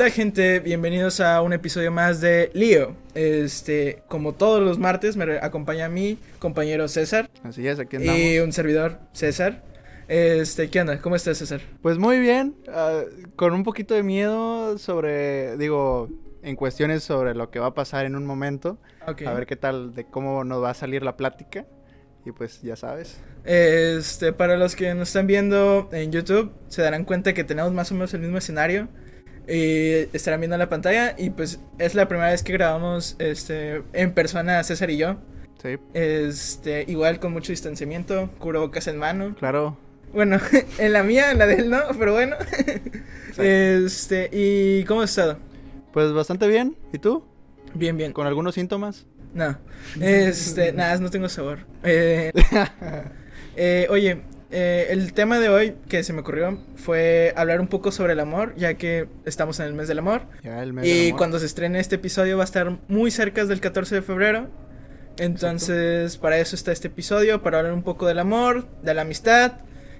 [0.00, 2.94] Hola gente, bienvenidos a un episodio más de Lío.
[3.16, 7.28] Este, como todos los martes me acompaña mi compañero César.
[7.42, 8.20] Así es, aquí andamos.
[8.20, 9.64] Y un servidor, César.
[10.06, 11.00] Este, ¿qué onda?
[11.00, 11.62] ¿Cómo estás, César?
[11.82, 16.08] Pues muy bien, uh, con un poquito de miedo sobre, digo,
[16.44, 18.78] en cuestiones sobre lo que va a pasar en un momento.
[19.04, 19.26] Okay.
[19.26, 21.66] A ver qué tal, de cómo nos va a salir la plática.
[22.24, 23.18] Y pues ya sabes.
[23.44, 27.90] Este, para los que nos están viendo en YouTube, se darán cuenta que tenemos más
[27.90, 28.86] o menos el mismo escenario.
[29.48, 31.14] Y estarán viendo la pantalla.
[31.16, 35.16] Y pues es la primera vez que grabamos este, en persona César y yo.
[35.62, 35.78] Sí.
[35.94, 39.34] Este, igual con mucho distanciamiento, cubrebocas en mano.
[39.38, 39.76] Claro.
[40.12, 40.38] Bueno,
[40.78, 42.36] en la mía, en la de él no, pero bueno.
[43.38, 45.38] Este, ¿y cómo has estado?
[45.92, 46.76] Pues bastante bien.
[46.92, 47.24] ¿Y tú?
[47.74, 48.12] Bien, bien.
[48.12, 49.06] ¿Con algunos síntomas?
[49.34, 49.56] No.
[50.00, 51.60] Este, nada, no tengo sabor.
[51.84, 52.32] Eh,
[53.56, 57.92] eh, oye, eh, el tema de hoy que se me ocurrió fue hablar un poco
[57.92, 60.22] sobre el amor, ya que estamos en el mes del amor.
[60.42, 61.18] Ya, el mes y del amor.
[61.18, 64.48] cuando se estrene este episodio va a estar muy cerca del 14 de febrero.
[65.18, 69.54] Entonces, para eso está este episodio, para hablar un poco del amor, de la amistad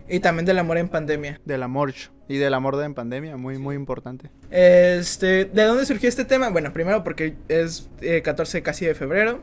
[0.09, 1.41] y también del amor en pandemia.
[1.45, 1.93] Del amor
[2.29, 4.31] y del amor de en pandemia, muy, muy importante.
[4.51, 6.51] Este, ¿de dónde surgió este tema?
[6.51, 9.43] Bueno, primero porque es eh, 14 casi de febrero.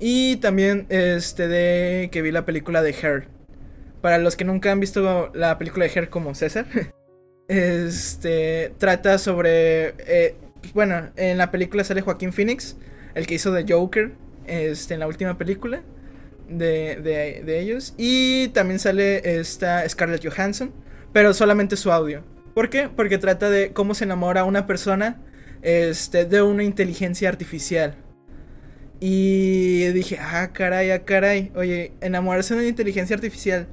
[0.00, 3.28] Y también este de que vi la película de Her.
[4.04, 6.66] Para los que nunca han visto la película de Her como César.
[7.48, 10.36] Este trata sobre eh,
[10.74, 12.76] bueno, en la película sale Joaquín Phoenix,
[13.14, 14.12] el que hizo de Joker,
[14.46, 15.82] este en la última película
[16.50, 20.70] de, de, de ellos y también sale esta Scarlett Johansson,
[21.14, 22.22] pero solamente su audio.
[22.52, 22.90] ¿Por qué?
[22.94, 25.22] Porque trata de cómo se enamora una persona
[25.62, 27.94] este, de una inteligencia artificial.
[29.00, 31.52] Y dije, ah, caray, ah, caray.
[31.54, 33.66] Oye, enamorarse de una inteligencia artificial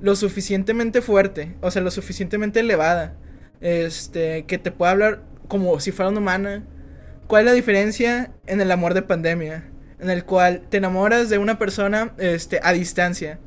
[0.00, 3.14] lo suficientemente fuerte, o sea, lo suficientemente elevada,
[3.60, 6.64] este, que te pueda hablar como si fuera una humana.
[7.26, 9.64] ¿Cuál es la diferencia en el amor de pandemia?
[9.98, 13.38] En el cual te enamoras de una persona este, a distancia.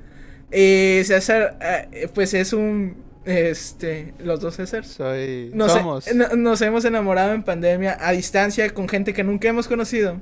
[0.51, 4.85] Y César, eh, pues es un este, los dos César.
[4.85, 5.51] Soy.
[5.53, 6.13] Nos, somos.
[6.13, 10.19] no, nos hemos enamorado en pandemia a distancia con gente que nunca hemos conocido.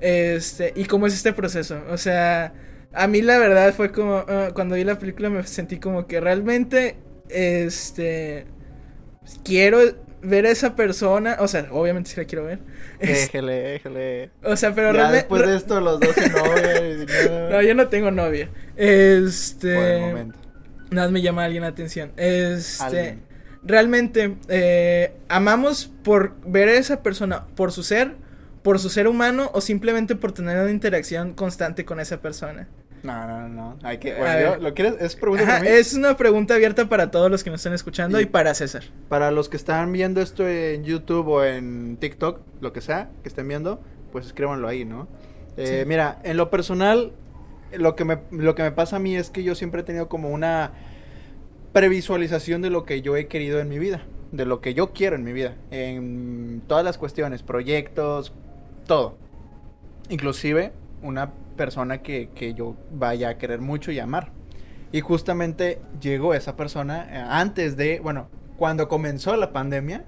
[0.00, 1.82] Este, y cómo es este proceso.
[1.90, 2.52] O sea,
[2.98, 4.18] a mí la verdad fue como.
[4.18, 6.96] Uh, cuando vi la película me sentí como que realmente.
[7.28, 8.46] Este.
[9.44, 9.78] Quiero
[10.20, 11.36] ver a esa persona.
[11.40, 12.58] O sea, obviamente sí la quiero ver.
[13.00, 14.30] Déjele, déjele.
[14.42, 15.16] O sea, pero ya realmente.
[15.18, 17.06] Después de esto, los dos sin novia.
[17.28, 17.50] No.
[17.50, 18.50] no, yo no tengo novia.
[18.76, 19.74] Este.
[19.74, 20.38] Por el momento.
[20.90, 22.12] Nada más me llama alguien la atención.
[22.16, 22.82] Este.
[22.82, 23.28] Alguien.
[23.62, 28.14] Realmente, eh, amamos por ver a esa persona, por su ser,
[28.62, 32.68] por su ser humano o simplemente por tener una interacción constante con esa persona.
[33.02, 33.78] No, no, no.
[33.82, 34.14] Hay que.
[34.14, 34.94] Bueno, yo, ¿lo quieres?
[35.00, 35.68] ¿Es pregunta Ajá, para mí?
[35.76, 38.84] Es una pregunta abierta para todos los que nos están escuchando y, Y- para César.
[39.08, 43.28] Para los que están viendo esto en YouTube o en TikTok, lo que sea que
[43.28, 43.80] estén viendo,
[44.12, 45.08] pues escríbanlo ahí, ¿no?
[45.56, 45.88] Eh, Sí.
[45.88, 47.12] Mira, en lo personal,
[47.76, 50.08] lo que, me, lo que me pasa a mí es que yo siempre he tenido
[50.08, 50.72] como una
[51.72, 55.16] previsualización de lo que yo he querido en mi vida, de lo que yo quiero
[55.16, 58.32] en mi vida, en todas las cuestiones, proyectos,
[58.86, 59.16] todo.
[60.08, 60.72] Inclusive
[61.02, 64.32] una persona que, que yo vaya a querer mucho y amar.
[64.90, 70.04] Y justamente llegó esa persona eh, antes de, bueno, cuando comenzó la pandemia,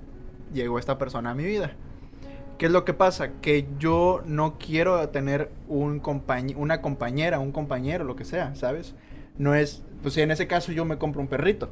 [0.53, 1.73] llegó esta persona a mi vida.
[2.59, 3.33] ¿Qué es lo que pasa?
[3.41, 8.95] Que yo no quiero tener un compañ una compañera, un compañero, lo que sea, ¿sabes?
[9.39, 11.71] No es, pues en ese caso yo me compro un perrito.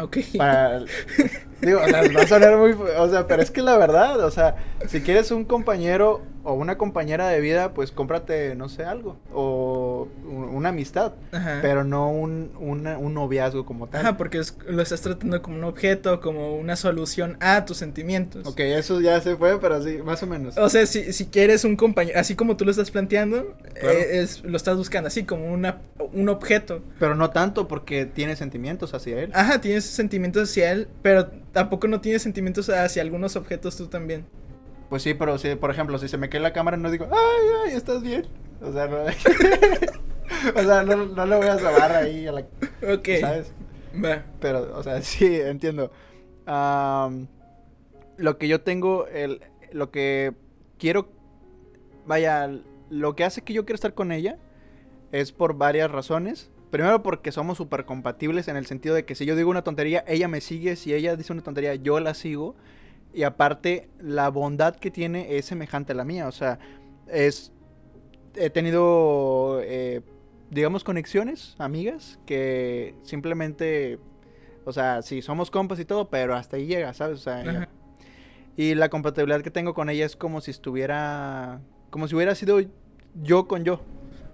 [0.00, 0.18] Ok.
[0.38, 0.80] Para,
[1.62, 4.30] digo, o sea, va a sonar muy, o sea, pero es que la verdad, o
[4.30, 4.56] sea,
[4.88, 10.08] si quieres un compañero o una compañera de vida, pues cómprate, no sé, algo, o
[10.28, 11.60] un- una amistad, Ajá.
[11.62, 14.00] pero no un, una- un noviazgo como tal.
[14.00, 18.44] Ajá, porque es- lo estás tratando como un objeto, como una solución a tus sentimientos.
[18.46, 20.58] Ok, eso ya se fue, pero sí, más o menos.
[20.58, 23.90] O sea, si, si quieres un compañero, así como tú lo estás planteando, Claro.
[23.98, 25.78] eh, es, lo estás buscando así como una,
[26.12, 26.82] un objeto.
[26.98, 29.30] Pero no tanto porque tiene sentimientos hacia él.
[29.32, 34.26] Ajá, tienes sentimientos hacia él, pero tampoco no tienes sentimientos hacia algunos objetos tú también.
[34.88, 37.46] Pues sí, pero si, por ejemplo, si se me cae la cámara, no digo, ay,
[37.64, 38.26] ay, ¿estás bien?
[38.60, 38.98] O sea, no,
[40.60, 42.40] o sea, no, no le voy a sobar ahí a la...
[42.92, 43.08] Ok.
[43.20, 43.52] ¿Sabes?
[44.04, 44.24] Va.
[44.40, 45.90] Pero, o sea, sí, entiendo.
[48.16, 49.40] Lo que yo tengo, el,
[49.72, 50.34] lo que
[50.78, 51.08] quiero,
[52.06, 52.50] vaya,
[52.90, 54.38] lo que hace que yo quiera estar con ella
[55.12, 56.50] es por varias razones.
[56.72, 60.04] Primero porque somos súper compatibles en el sentido de que si yo digo una tontería,
[60.08, 62.56] ella me sigue, si ella dice una tontería, yo la sigo.
[63.12, 66.28] Y aparte, la bondad que tiene es semejante a la mía.
[66.28, 66.58] O sea,
[67.08, 67.52] es...
[68.36, 70.00] He tenido, eh,
[70.50, 73.98] digamos, conexiones, amigas, que simplemente...
[74.64, 77.18] O sea, sí, somos compas y todo, pero hasta ahí llega, ¿sabes?
[77.18, 77.68] O sea.
[78.56, 81.60] Y la compatibilidad que tengo con ella es como si estuviera.
[81.90, 82.60] Como si hubiera sido
[83.22, 83.82] yo con yo.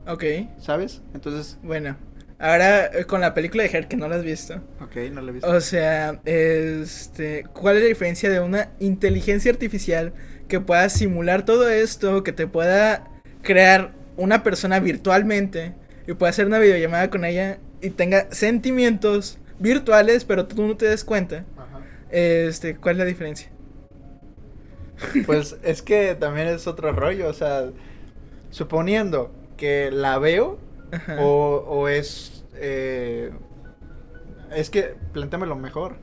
[0.07, 0.23] Ok.
[0.59, 1.03] ¿Sabes?
[1.15, 1.59] Entonces.
[1.65, 1.97] Bueno.
[2.39, 4.55] Ahora eh, con la película de Her, que no la has visto.
[4.81, 5.49] Ok, no la he visto.
[5.49, 7.45] O sea, este.
[7.53, 10.13] ¿Cuál es la diferencia de una inteligencia artificial
[10.47, 13.11] que pueda simular todo esto, que te pueda
[13.43, 15.75] crear una persona virtualmente
[16.07, 20.87] y pueda hacer una videollamada con ella y tenga sentimientos virtuales, pero tú no te
[20.87, 21.45] des cuenta?
[21.57, 21.81] Ajá.
[22.11, 23.51] Este, ¿cuál es la diferencia?
[25.27, 27.67] Pues es que también es otro rollo, o sea,
[28.51, 30.59] suponiendo que la veo
[30.93, 31.17] Ajá.
[31.21, 32.45] o, o es...
[32.55, 33.33] eh,
[34.51, 35.97] es que, plantéamelo mejor.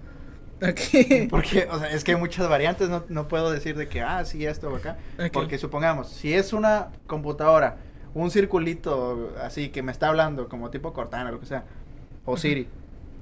[0.62, 1.28] Ok.
[1.30, 4.24] Porque, o sea, es que hay muchas variantes, no, no puedo decir de que, ah,
[4.26, 4.98] sí, esto o acá.
[5.34, 7.78] Porque supongamos, si es una computadora,
[8.14, 11.66] un circulito así que me está hablando, como tipo Cortana, lo que sea,
[12.24, 12.68] o Siri,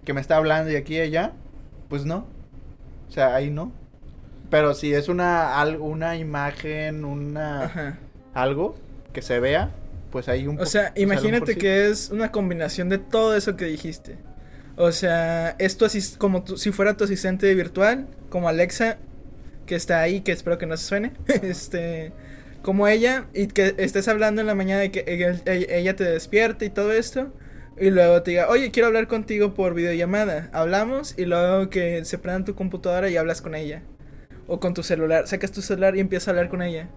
[0.05, 1.33] que me está hablando y aquí y allá,
[1.89, 2.27] pues no.
[3.07, 3.71] O sea, ahí no.
[4.49, 7.97] Pero si es una, una imagen, una
[8.35, 8.75] algo
[9.13, 9.71] que se vea,
[10.13, 14.17] pues ahí un O sea, imagínate que es una combinación de todo eso que dijiste.
[14.75, 18.99] O sea, esto así como tu- si fuera tu asistente virtual, como Alexa,
[19.65, 21.13] que está ahí, que espero que no se suene.
[21.41, 22.13] este,
[22.61, 26.65] como ella, y que estés hablando en la mañana de que ella, ella te despierte
[26.65, 27.33] y todo esto.
[27.79, 30.51] Y luego te diga, oye, quiero hablar contigo por videollamada.
[30.53, 33.81] Hablamos y luego que se prenda tu computadora y hablas con ella.
[34.45, 35.27] O con tu celular.
[35.27, 36.87] Sacas tu celular y empiezas a hablar con ella.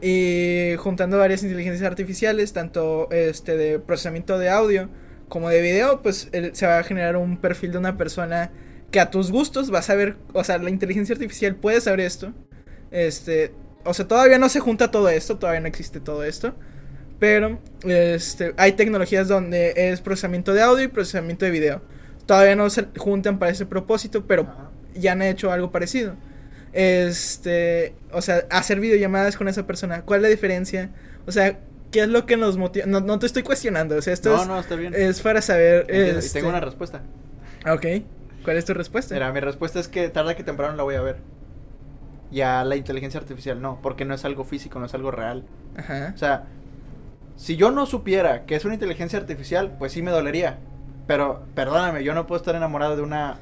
[0.00, 4.88] Y juntando varias inteligencias artificiales, tanto este de procesamiento de audio
[5.28, 8.52] como de video, pues se va a generar un perfil de una persona
[8.90, 12.32] que a tus gustos vas a ver, o sea, la inteligencia artificial puede saber esto.
[12.90, 13.52] Este,
[13.84, 16.54] o sea, todavía no se junta todo esto, todavía no existe todo esto.
[17.18, 21.82] Pero este, hay tecnologías donde es procesamiento de audio y procesamiento de video.
[22.26, 24.46] Todavía no se juntan para ese propósito, pero
[24.94, 26.14] ya han hecho algo parecido.
[26.76, 30.02] Este, o sea, hacer videollamadas con esa persona.
[30.02, 30.90] ¿Cuál es la diferencia?
[31.26, 31.58] O sea,
[31.90, 32.84] ¿qué es lo que nos motiva?
[32.86, 34.92] No, no te estoy cuestionando, o sea, esto No, es, no, está bien.
[34.94, 35.86] es para saber.
[35.88, 37.00] Entiendo, Y este- tengo una respuesta.
[37.70, 37.86] Ok,
[38.44, 39.14] ¿cuál es tu respuesta?
[39.14, 41.16] Mira, mi respuesta es que tarde que temprano la voy a ver.
[42.30, 45.44] Ya la inteligencia artificial no, porque no es algo físico, no es algo real.
[45.76, 46.12] Ajá.
[46.14, 46.44] O sea,
[47.36, 50.58] si yo no supiera que es una inteligencia artificial, pues sí me dolería.
[51.06, 53.38] Pero, perdóname, yo no puedo estar enamorado de una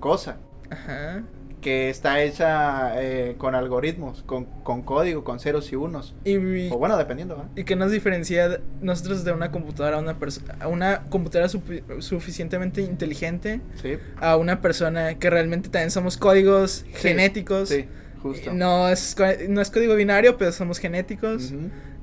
[0.00, 0.36] cosa
[0.68, 1.22] Ajá.
[1.64, 6.14] Que está hecha eh, con algoritmos, con, con código, con ceros y unos.
[6.24, 7.46] Y, O bueno, dependiendo.
[7.56, 11.82] ¿Y qué nos diferencia nosotros de una computadora a una persona, a una computadora sufi-
[12.00, 13.96] suficientemente inteligente Sí.
[14.20, 17.70] a una persona que realmente también somos códigos genéticos?
[17.70, 17.86] Sí,
[18.22, 18.52] justo.
[18.52, 19.16] No es,
[19.48, 21.52] no es código binario, pero somos genéticos.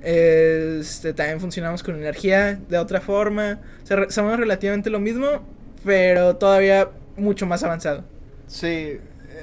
[0.02, 3.60] Este, también funcionamos con energía de otra forma.
[3.84, 5.28] O sea, re- somos relativamente lo mismo,
[5.86, 8.04] pero todavía mucho más avanzado.
[8.48, 8.98] Sí,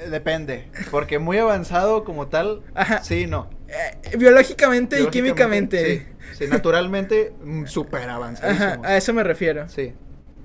[0.09, 0.67] depende.
[0.91, 3.03] Porque muy avanzado como tal, Ajá.
[3.03, 3.49] sí, no.
[3.67, 6.07] Eh, biológicamente, y químicamente.
[6.33, 8.81] Sí, sí, naturalmente, mm, súper avanzado.
[8.83, 9.67] A eso me refiero.
[9.69, 9.93] Sí.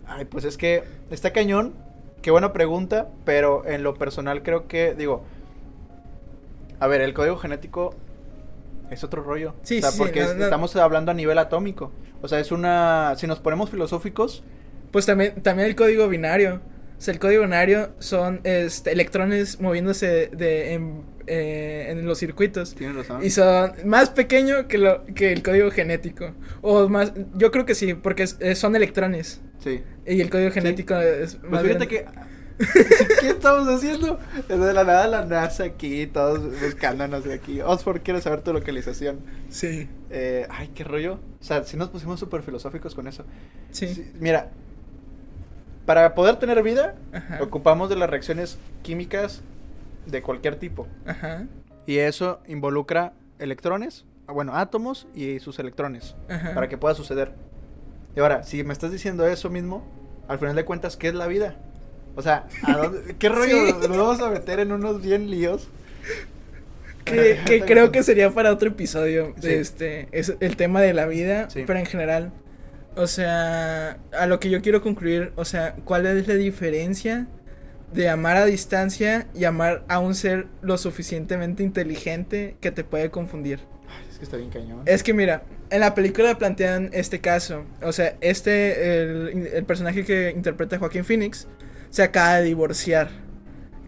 [0.07, 1.75] Ay, pues es que está cañón.
[2.23, 5.25] Qué buena pregunta, pero en lo personal creo que, digo,
[6.81, 7.95] a ver, el código genético
[8.91, 9.55] es otro rollo.
[9.63, 10.45] Sí, o sea, sí, porque no, es- no.
[10.45, 11.93] estamos hablando a nivel atómico.
[12.23, 14.43] O sea, es una, si nos ponemos filosóficos,
[14.91, 16.61] Pues también, también el código binario.
[17.05, 22.75] Sea, el código binario son este, electrones moviéndose de, en, eh, en los circuitos.
[22.75, 23.23] tienes razón.
[23.25, 26.33] Y son más pequeño que, lo, que el código genético.
[26.63, 29.41] O más, yo creo que sí, porque es- es- son electrones.
[29.63, 29.83] Sí.
[30.07, 32.07] Y el código genético es Pues más fíjate grande.
[32.15, 32.25] que.
[33.21, 34.19] ¿Qué estamos haciendo?
[34.49, 37.61] De la nada la NASA aquí, todos buscándonos de aquí.
[37.61, 39.19] Oxford quiere saber tu localización.
[39.51, 41.15] Sí, Eh, ay, qué rollo.
[41.41, 43.25] O sea, si nos pusimos súper filosóficos con eso.
[43.73, 43.89] sí.
[43.89, 44.51] Sí, Mira,
[45.87, 47.39] para poder tener vida, Ajá.
[47.43, 49.43] ocupamos de las reacciones químicas
[50.07, 50.87] de cualquier tipo.
[51.07, 51.45] Ajá.
[51.87, 56.55] Y eso involucra electrones, bueno, átomos y sus electrones, Ajá.
[56.55, 57.33] para que pueda suceder.
[58.17, 59.85] Y ahora, si me estás diciendo eso mismo,
[60.29, 61.57] al final de cuentas, ¿qué es la vida?
[62.17, 63.67] O sea, ¿a dónde- ¿qué rollo?
[63.67, 63.73] Sí.
[63.89, 65.69] Nos vamos a meter en unos bien líos.
[67.05, 69.35] Que, que creo que sería para otro episodio.
[69.41, 69.49] Sí.
[69.51, 71.65] Este, es el tema de la vida, Sí.
[71.67, 72.31] pero en general.
[72.97, 77.27] O sea, a lo que yo quiero concluir, o sea, ¿cuál es la diferencia
[77.93, 83.11] de amar a distancia y amar a un ser lo suficientemente inteligente que te puede
[83.11, 83.61] confundir?
[83.89, 84.83] Ay, es que está bien cañón.
[84.87, 87.65] Es que mira, en la película plantean este caso.
[87.83, 91.49] O sea, este, el, el personaje que interpreta Joaquín Phoenix,
[91.91, 93.09] se acaba de divorciar.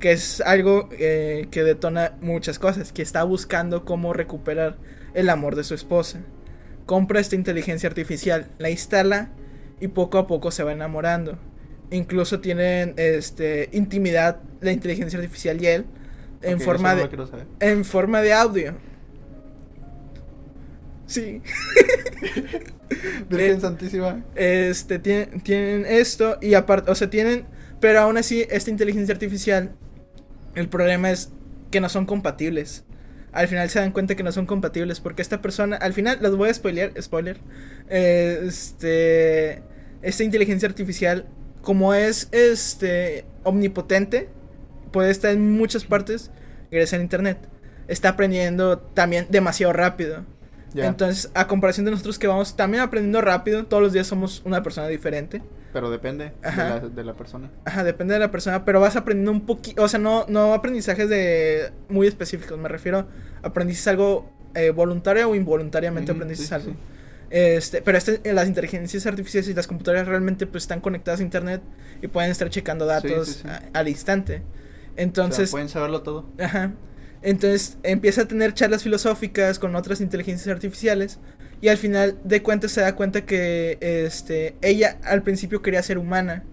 [0.00, 2.92] Que es algo eh, que detona muchas cosas.
[2.92, 4.78] Que está buscando cómo recuperar
[5.14, 6.20] el amor de su esposa.
[6.86, 9.30] Compra esta inteligencia artificial, la instala
[9.80, 11.38] y poco a poco se va enamorando.
[11.90, 15.86] Incluso tienen este, intimidad la inteligencia artificial y él
[16.42, 18.74] en forma no de en forma de audio.
[21.06, 21.40] Sí.
[23.28, 24.24] Virgen Eh, Santísima.
[24.34, 27.46] Este tienen, tienen esto y aparte, o sea, tienen,
[27.80, 29.72] pero aún así esta inteligencia artificial
[30.56, 31.30] el problema es
[31.70, 32.84] que no son compatibles.
[33.36, 36.36] Al final se dan cuenta que no son compatibles porque esta persona, al final los
[36.36, 37.38] voy a spoilear, spoiler.
[37.88, 39.62] eh, este
[40.02, 41.26] esta inteligencia artificial
[41.62, 44.28] como es este omnipotente,
[44.92, 46.30] puede estar en muchas partes
[46.70, 47.38] gracias a internet.
[47.88, 50.24] Está aprendiendo también demasiado rápido.
[50.74, 54.62] Entonces, a comparación de nosotros que vamos también aprendiendo rápido, todos los días somos una
[54.62, 55.42] persona diferente.
[55.76, 57.50] Pero depende de la, de la persona.
[57.66, 61.10] Ajá, depende de la persona, pero vas aprendiendo un poquito, o sea, no, no aprendizajes
[61.10, 63.06] de muy específicos, me refiero
[63.42, 66.70] aprendices algo eh, voluntario o involuntariamente aprendices sí, algo.
[66.70, 66.76] sí.
[67.28, 71.24] Este, pero este, eh, las inteligencias artificiales y las computadoras realmente pues están conectadas a
[71.24, 71.60] internet
[72.00, 74.36] y pueden estar checando datos Sí, a- al instante.
[74.36, 76.24] O sea, Entonces, pueden saberlo todo.
[76.40, 76.72] Ajá.
[77.20, 81.18] Entonces empieza a tener charlas filosóficas con otras inteligencias artificiales
[81.60, 85.98] y al final de cuentas se da cuenta que este ella al principio quería ser
[85.98, 86.44] humana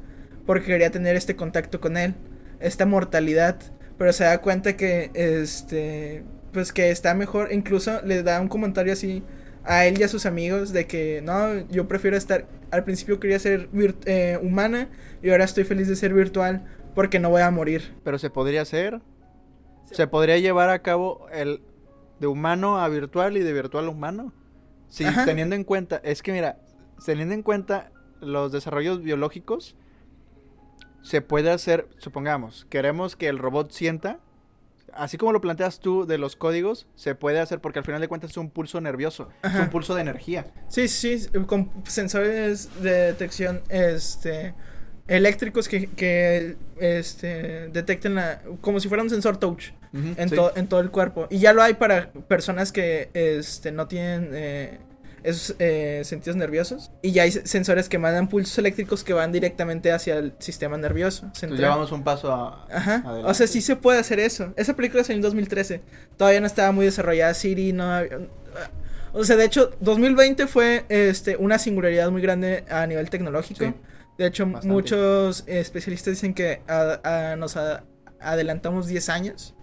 [0.46, 2.16] porque quería tener este contacto con él,
[2.60, 3.58] esta mortalidad,
[3.98, 8.94] pero se da cuenta que este pues que está mejor, incluso le da un comentario
[8.94, 9.24] así
[9.64, 13.40] a él y a sus amigos de que no, yo prefiero estar al principio quería
[13.40, 13.70] ser
[14.06, 14.90] eh, humana
[15.22, 17.94] y ahora estoy feliz de ser virtual porque no voy a morir.
[18.04, 19.02] Pero se podría hacer.
[19.92, 21.62] Se podría llevar a cabo el
[22.20, 24.34] de humano a virtual y de virtual a humano.
[24.94, 25.26] Sí, Ajá.
[25.26, 26.60] teniendo en cuenta, es que mira,
[27.04, 27.90] teniendo en cuenta
[28.22, 29.76] los desarrollos biológicos,
[31.02, 34.20] se puede hacer, supongamos, queremos que el robot sienta,
[34.94, 38.08] así como lo planteas tú de los códigos, se puede hacer porque al final de
[38.08, 40.46] cuentas es un pulso nervioso, es un pulso de energía.
[40.68, 44.54] Sí, sí, sí, con sensores de detección este
[45.08, 50.36] eléctricos que, que este detecten la como si fuera un sensor touch En, sí.
[50.36, 54.32] to- en todo el cuerpo y ya lo hay para personas que este no tienen
[54.34, 54.80] eh,
[55.22, 59.32] esos eh, sentidos nerviosos y ya hay se- sensores que mandan pulsos eléctricos que van
[59.32, 61.62] directamente hacia el sistema nervioso Entonces central.
[61.62, 62.96] ya vamos un paso a, Ajá.
[63.06, 63.30] adelante.
[63.30, 64.52] O sea, sí se puede hacer eso.
[64.58, 65.82] Esa película salió en 2013.
[66.18, 68.18] Todavía no estaba muy desarrollada Siri, no había-
[69.14, 73.64] O sea, de hecho, 2020 fue este una singularidad muy grande a nivel tecnológico.
[73.66, 73.74] Sí.
[74.18, 74.68] De hecho, bastante.
[74.70, 77.84] muchos eh, especialistas dicen que a- a- nos a-
[78.20, 79.54] adelantamos 10 años.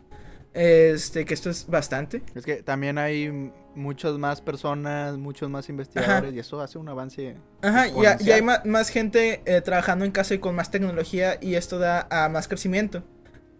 [0.53, 2.23] Este, que esto es bastante.
[2.35, 7.37] Es que también hay muchas más personas, muchos más investigadores y eso hace un avance.
[7.63, 11.39] Ajá, y, ha- y hay más, gente eh, trabajando en casa y con más tecnología
[11.41, 13.05] y esto da a más crecimiento.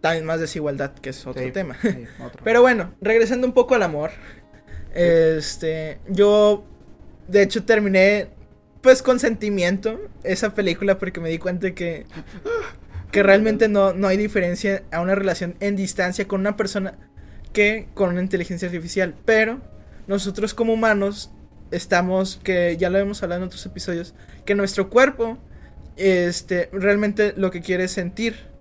[0.01, 1.77] También más desigualdad, que es otro Sí, tema.
[1.81, 2.41] sí, otro.
[2.43, 4.11] Pero bueno, regresando un poco al amor.
[4.93, 6.65] Este, yo
[7.27, 8.27] de hecho terminé
[8.81, 12.05] pues con sentimiento esa película porque me di cuenta que
[13.11, 16.97] que realmente no, no hay diferencia a una relación en distancia con una persona
[17.53, 19.61] que con una inteligencia artificial, pero
[20.07, 21.31] nosotros como humanos
[21.71, 24.13] estamos que ya lo hemos hablado en otros episodios,
[24.45, 25.37] que nuestro cuerpo
[25.97, 28.51] este realmente lo que quiere es sentir.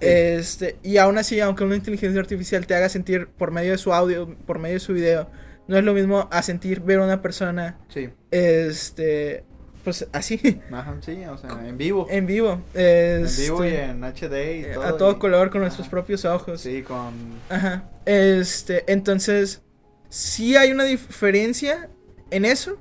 [0.00, 3.92] Este, y aún así, aunque una inteligencia artificial te haga sentir por medio de su
[3.94, 5.30] audio, por medio de su video,
[5.68, 9.44] no es lo mismo a sentir ver a una persona, Sí, este,
[9.84, 12.06] pues así, ajá, sí, o sea, en vivo.
[12.10, 12.60] en vivo.
[12.74, 14.84] En vivo y este, en HD y eh, todo.
[14.84, 16.60] a todo y- color con nuestros propios ojos.
[16.60, 17.12] Sí, con.
[17.48, 17.90] Ajá.
[18.06, 19.62] Este, entonces,
[20.08, 21.88] sí hay una diferencia
[22.30, 22.78] en eso,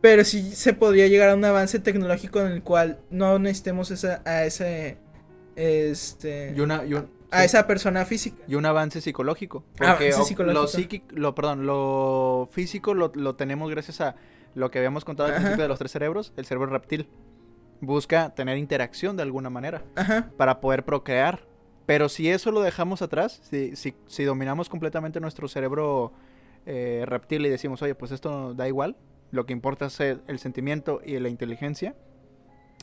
[0.00, 4.22] pero sí se podría llegar a un avance tecnológico en el cual no necesitemos esa,
[4.24, 4.98] a ese,
[5.56, 8.36] este, Y, una, y, un, a sí, esa persona física.
[8.46, 9.64] y un avance psicológico.
[9.80, 10.60] Ah, Porque avance psicológico.
[10.62, 14.16] lo psíquico, lo, perdón, lo físico lo, lo tenemos gracias a
[14.56, 15.40] lo que habíamos contado al Ajá.
[15.42, 17.08] principio de los tres cerebros, el cerebro reptil.
[17.80, 20.30] Busca tener interacción de alguna manera Ajá.
[20.36, 21.46] para poder procrear.
[21.84, 26.12] Pero si eso lo dejamos atrás, si, si, si dominamos completamente nuestro cerebro
[26.64, 28.96] eh, reptil y decimos, oye, pues esto da igual,
[29.30, 31.94] lo que importa es el, el sentimiento y la inteligencia,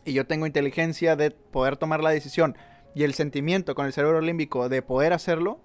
[0.05, 2.55] y yo tengo inteligencia de poder tomar la decisión
[2.93, 5.59] y el sentimiento con el cerebro límbico de poder hacerlo,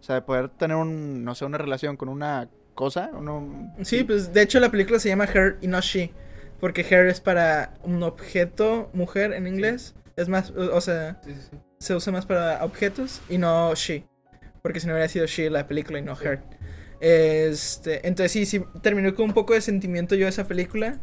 [0.00, 4.04] o sea, de poder tener un, no sé, una relación con una cosa, uno, Sí,
[4.04, 6.12] pues de hecho la película se llama Her y no She,
[6.60, 11.34] porque Her es para un objeto, mujer en inglés, es más, o o sea, Sí,
[11.34, 11.58] sí, sí.
[11.78, 14.04] se usa más para objetos y no she.
[14.62, 16.42] Porque si no hubiera sido she la película y no her.
[17.00, 20.98] Este, entonces sí, sí, terminó con un poco de sentimiento yo esa película.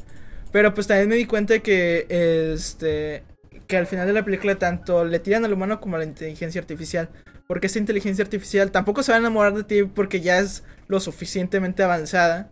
[0.51, 3.23] Pero pues también me di cuenta que, este,
[3.67, 6.61] que al final de la película tanto le tiran al humano como a la inteligencia
[6.61, 7.09] artificial.
[7.49, 10.99] Porque esta inteligencia artificial tampoco se va a enamorar de ti porque ya es lo
[10.99, 12.51] suficientemente avanzada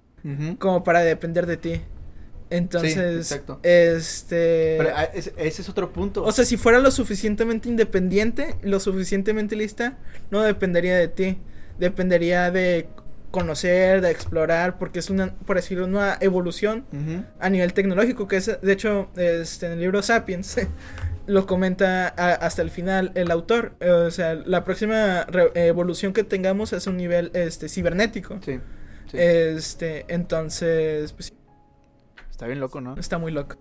[0.57, 1.81] como para depender de ti.
[2.49, 3.59] Entonces, exacto.
[3.61, 4.75] este...
[4.79, 6.23] Pero ah, ese, ese es otro punto.
[6.23, 9.99] O sea, si fuera lo suficientemente independiente, lo suficientemente lista,
[10.31, 11.37] no dependería de ti.
[11.77, 12.89] Dependería de
[13.29, 16.85] conocer, de explorar, porque es una, por decirlo, una evolución
[17.39, 20.57] a nivel tecnológico, que es, de hecho, este, en el libro Sapiens,
[21.27, 23.75] lo comenta a- hasta el final el autor.
[23.79, 28.39] Eh, o sea, la próxima re- evolución que tengamos es un nivel este, cibernético.
[28.43, 28.59] Sí.
[29.11, 29.17] sí.
[29.19, 31.33] Este, entonces, pues
[32.31, 32.95] Está bien loco, ¿no?
[32.97, 33.57] está muy loco.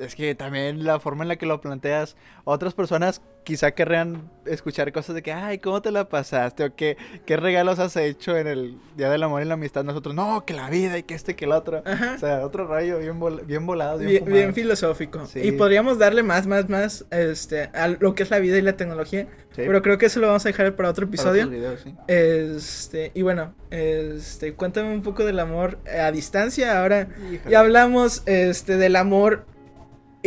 [0.00, 4.92] Es que también la forma en la que lo planteas, otras personas quizá querrían escuchar
[4.92, 6.64] cosas de que, ay, ¿cómo te la pasaste?
[6.64, 9.84] O qué, qué regalos has hecho en el Día del Amor y la Amistad.
[9.84, 11.82] Nosotros, no, que la vida y que este, que el otro.
[11.86, 12.12] Ajá.
[12.14, 13.98] O sea, otro rayo bien, vol- bien volado.
[13.98, 15.24] Bien, Bien, bien filosófico.
[15.26, 15.40] Sí.
[15.40, 18.76] Y podríamos darle más, más, más este, a lo que es la vida y la
[18.76, 19.26] tecnología.
[19.56, 21.44] Sí, Pero creo que eso lo vamos a dejar para otro episodio.
[21.46, 21.94] otros videos, sí.
[22.06, 26.80] Este, y bueno, este, cuéntame un poco del amor a distancia.
[26.80, 27.50] Ahora Híjole.
[27.50, 29.46] ya hablamos este, del amor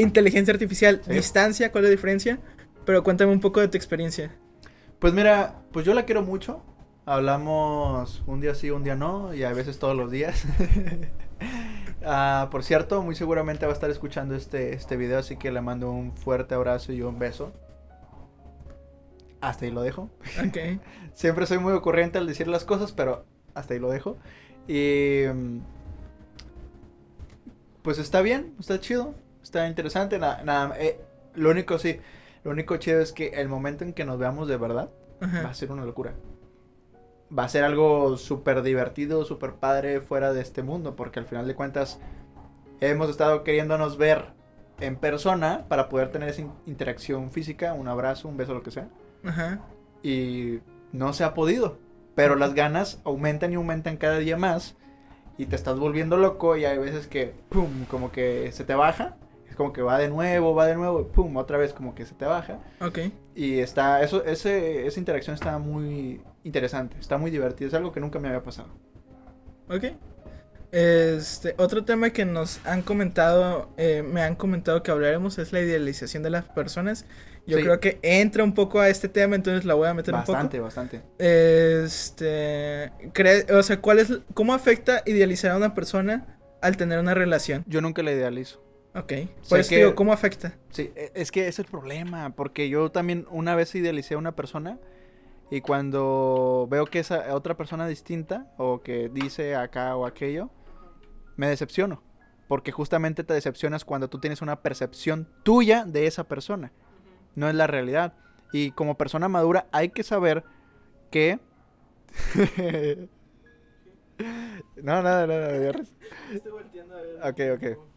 [0.02, 1.14] inteligencia artificial, Sí.
[1.14, 2.40] distancia, ¿cuál es la diferencia?
[2.86, 4.36] Pero cuéntame un poco de tu experiencia.
[5.00, 6.64] Pues mira, pues yo la quiero mucho.
[7.06, 10.46] Hablamos un día sí, un día no, y a veces todos los días.
[12.04, 15.62] Ah, por cierto, muy seguramente va a estar escuchando este, este video, así que le
[15.62, 17.52] mando un fuerte abrazo y un beso.
[19.40, 20.10] Hasta ahí lo dejo.
[20.44, 20.58] Ok.
[21.14, 24.18] Siempre soy muy ocurrente al decir las cosas, pero hasta ahí lo dejo.
[24.68, 25.60] Y mm,
[27.84, 30.18] pues está bien, está chido, está interesante.
[30.20, 31.00] Nada, nada, eh,
[31.36, 32.00] lo único sí,
[32.44, 34.90] lo único chido es que el momento en que nos veamos de verdad
[35.46, 36.14] va a ser una locura.
[37.38, 41.48] Va a ser algo súper divertido, súper padre fuera de este mundo, porque al final
[41.48, 42.00] de cuentas
[42.82, 44.26] hemos estado queriéndonos ver
[44.80, 48.72] en persona para poder tener esa in- interacción física, un abrazo, un beso, lo que
[48.72, 48.90] sea
[49.24, 49.60] Ajá.
[50.04, 50.60] y
[50.92, 51.78] no se ha podido.
[52.16, 54.76] Pero las ganas aumentan y aumentan cada día más
[55.38, 59.16] y te estás volviendo loco y hay veces que, pum, como que se te baja.
[59.52, 62.06] Es como que va de nuevo, va de nuevo, y pum, otra vez como que
[62.06, 62.60] se te baja.
[62.80, 63.00] Ok.
[63.36, 68.00] Y está, eso, ese, esa interacción está muy interesante, está muy divertida, es algo que
[68.00, 68.70] nunca me había pasado.
[69.70, 69.84] Ok.
[70.72, 75.60] Este, otro tema que nos han comentado, eh, me han comentado que hablaremos es la
[75.60, 77.06] idealización de las personas.
[77.46, 77.64] Yo Sí.
[77.64, 80.64] creo que entra un poco a este tema, entonces la voy a meter Bastante, un
[80.64, 81.00] bastante.
[81.00, 81.14] poco.
[81.20, 82.92] Este,
[83.54, 87.66] o sea, ¿cuál es, cómo afecta idealizar a una persona al tener una relación?
[87.68, 88.64] Yo nunca la idealizo.
[88.94, 89.14] Ok.
[89.50, 90.58] Por eso que- digo, ¿cómo afecta?
[90.70, 94.36] Sí, e- es que es el problema, porque yo también una vez idealicé a una
[94.36, 94.80] persona
[95.50, 100.50] y cuando veo que esa otra persona distinta o que dice acá o aquello,
[101.38, 102.04] me decepciono,
[102.48, 106.72] porque justamente te decepcionas cuando tú tienes una percepción tuya de esa persona,
[107.36, 108.14] no es la realidad.
[108.54, 110.44] Y como persona madura hay que saber
[111.10, 111.40] que...
[114.84, 115.72] no, nada, nada, nada.
[117.30, 117.91] Ok, ok.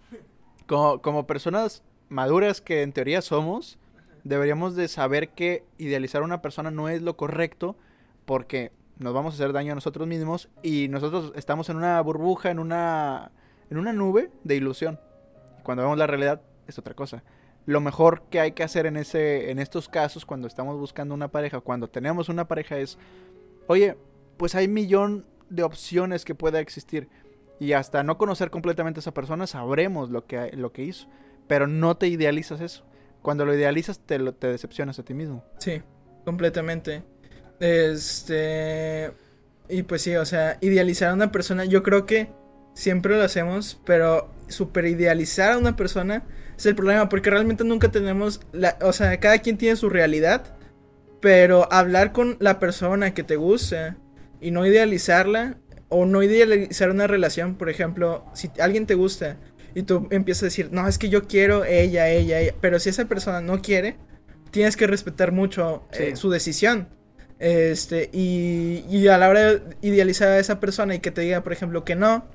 [0.67, 3.79] Como, como personas maduras que en teoría somos,
[4.25, 7.77] deberíamos de saber que idealizar a una persona no es lo correcto
[8.25, 12.51] porque nos vamos a hacer daño a nosotros mismos y nosotros estamos en una burbuja,
[12.51, 13.33] en una,
[13.71, 14.99] en una nube de ilusión.
[15.63, 17.23] Cuando vemos la realidad es otra cosa.
[17.67, 21.29] Lo mejor que hay que hacer en, ese, en estos casos cuando estamos buscando una
[21.29, 22.99] pareja, cuando tenemos una pareja es,
[23.67, 23.97] oye,
[24.37, 27.09] pues hay millón de opciones que pueda existir.
[27.65, 31.09] Y hasta no conocer completamente a esa persona, sabremos lo que, lo que hizo.
[31.47, 32.85] Pero no te idealizas eso.
[33.23, 35.45] Cuando lo idealizas, te, lo- te decepcionas a ti mismo.
[35.59, 35.83] Sí,
[36.25, 37.03] completamente.
[37.61, 39.13] Este.
[39.69, 42.29] Y pues sí, o sea, idealizar a una persona, yo creo que
[42.75, 46.25] siempre lo hacemos, pero super idealizar a una persona
[46.57, 48.41] es el problema, porque realmente nunca tenemos.
[48.53, 50.55] La, o sea, cada quien tiene su realidad,
[51.21, 53.97] pero hablar con la persona que te gusta
[54.41, 55.57] y no idealizarla,
[55.89, 59.37] o no idealizar una relación, por ejemplo, si alguien te gusta
[59.75, 62.91] y tú empiezas a decir, no, es que yo quiero ella, ella, ella, pero si
[62.91, 63.97] esa persona no quiere,
[64.51, 66.89] tienes que respetar mucho eh, su decisión.
[67.41, 71.43] Este, y, y a la hora de idealizar a esa persona y que te diga,
[71.43, 72.27] por ejemplo, que no,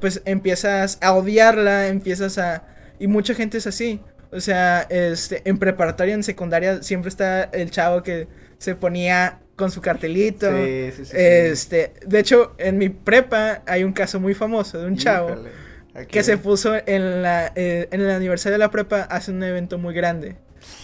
[0.00, 2.66] pues empiezas a odiarla, empiezas a...
[2.98, 4.00] Y mucha gente es así.
[4.32, 8.26] O sea, este, en preparatoria, en secundaria, siempre está el chavo que
[8.58, 10.50] se ponía con su cartelito.
[10.50, 11.16] Sí, sí, sí.
[11.16, 15.50] Este, de hecho, en mi prepa hay un caso muy famoso de un chavo Híjole,
[16.08, 19.78] que se puso en la eh, en el aniversario de la prepa hace un evento
[19.78, 20.36] muy grande.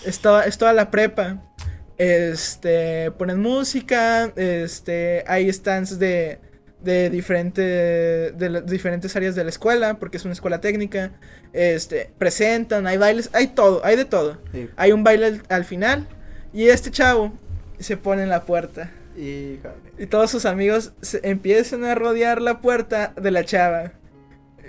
[0.05, 1.43] Es toda, es toda la prepa.
[1.99, 6.39] Este, ponen música, este, hay stands de
[6.83, 11.13] de diferente de las diferentes áreas de la escuela, porque es una escuela técnica.
[11.53, 14.39] Este, presentan, hay bailes, hay todo, hay de todo.
[14.77, 16.09] Hay un baile al, al final
[16.53, 17.33] y este chavo
[17.83, 18.91] se pone en la puerta.
[19.17, 19.75] Híjole.
[19.99, 23.93] Y todos sus amigos se empiezan a rodear la puerta de la chava.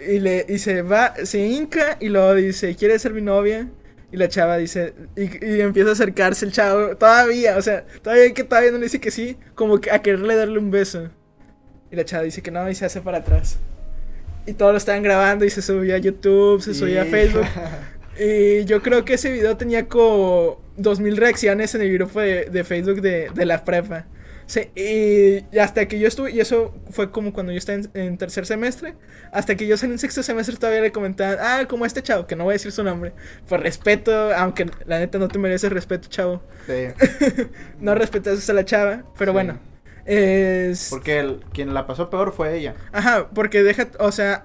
[0.08, 3.70] Y, le, y se va, se hinca y luego dice, ¿quieres ser mi novia?
[4.12, 8.34] Y la chava dice, y, y empieza a acercarse el chavo, todavía, o sea, todavía
[8.34, 11.10] que todavía no le dice que sí, como que a quererle darle un beso.
[11.92, 13.58] Y la chava dice que no y se hace para atrás.
[14.46, 17.46] Y todos lo estaban grabando y se subía a YouTube, se subía a Facebook.
[18.20, 22.64] Y yo creo que ese video tenía como 2000 reacciones en el grupo de, de
[22.64, 24.06] Facebook de, de la prepa.
[24.48, 28.18] Sí, y hasta que yo estuve, y eso fue como cuando yo estaba en, en
[28.18, 28.96] tercer semestre,
[29.32, 32.36] hasta que yo salí en sexto semestre todavía le comentaban, ah, como este chavo, que
[32.36, 33.14] no voy a decir su nombre,
[33.48, 36.44] por respeto, aunque la neta no te mereces respeto, chavo.
[36.68, 36.88] Sí.
[37.80, 39.34] no respetas a la chava, pero Sí.
[39.34, 39.60] bueno.
[40.06, 40.88] Es...
[40.90, 42.76] Porque el- quien la pasó peor fue ella.
[42.92, 44.44] Ajá, porque deja, o sea,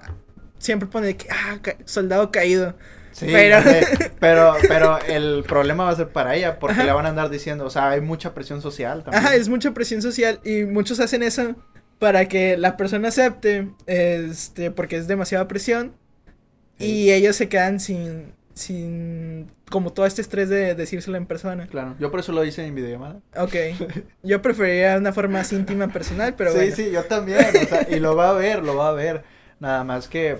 [0.57, 2.75] siempre pone que, ah, ca- soldado caído.
[3.17, 3.87] Sí, Pero- pero...
[4.19, 6.83] pero, pero el problema va a ser para ella, porque Ajá.
[6.83, 9.25] le van a andar diciendo, o sea, hay mucha presión social también.
[9.25, 11.55] Ajá, es mucha presión social y muchos hacen eso
[11.97, 15.93] para que la persona acepte, este, porque es demasiada presión
[16.77, 21.65] y ellos se quedan sin, sin, como todo este estrés de decírselo en persona.
[21.65, 23.15] Claro, yo por eso lo hice en videollamada.
[23.35, 23.55] Ok,
[24.21, 26.75] yo preferiría una forma más íntima personal, pero sí, bueno.
[26.75, 29.23] sí, yo también, o sea, y lo va a ver, lo va a ver.
[29.59, 30.37] Nada más que,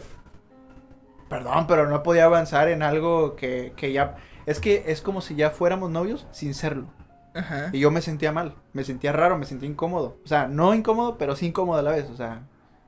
[1.29, 5.35] perdón, pero no podía avanzar en algo que, que ya, es que es como si
[5.35, 6.87] ya fuéramos novios sin serlo.
[7.33, 7.69] Ajá.
[7.71, 10.17] Y yo me sentía mal, me sentía raro, me sentía incómodo.
[10.23, 12.09] O sea, no incómodo, pero sí incómodo a la vez.
[12.09, 12.41] O sea,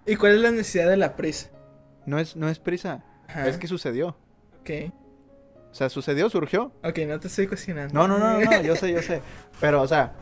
[0.06, 1.50] ¿Y cuál es la necesidad de la prisa?
[2.06, 3.48] no es, no es prisa, Ajá.
[3.48, 4.16] es que sucedió.
[4.62, 4.92] Ok,
[5.72, 6.72] O sea, sucedió, surgió.
[6.84, 7.94] ok, no te estoy cuestionando.
[7.94, 9.22] No, no, no, no, no, yo sé, yo sé.
[9.62, 10.14] Pero, o sea,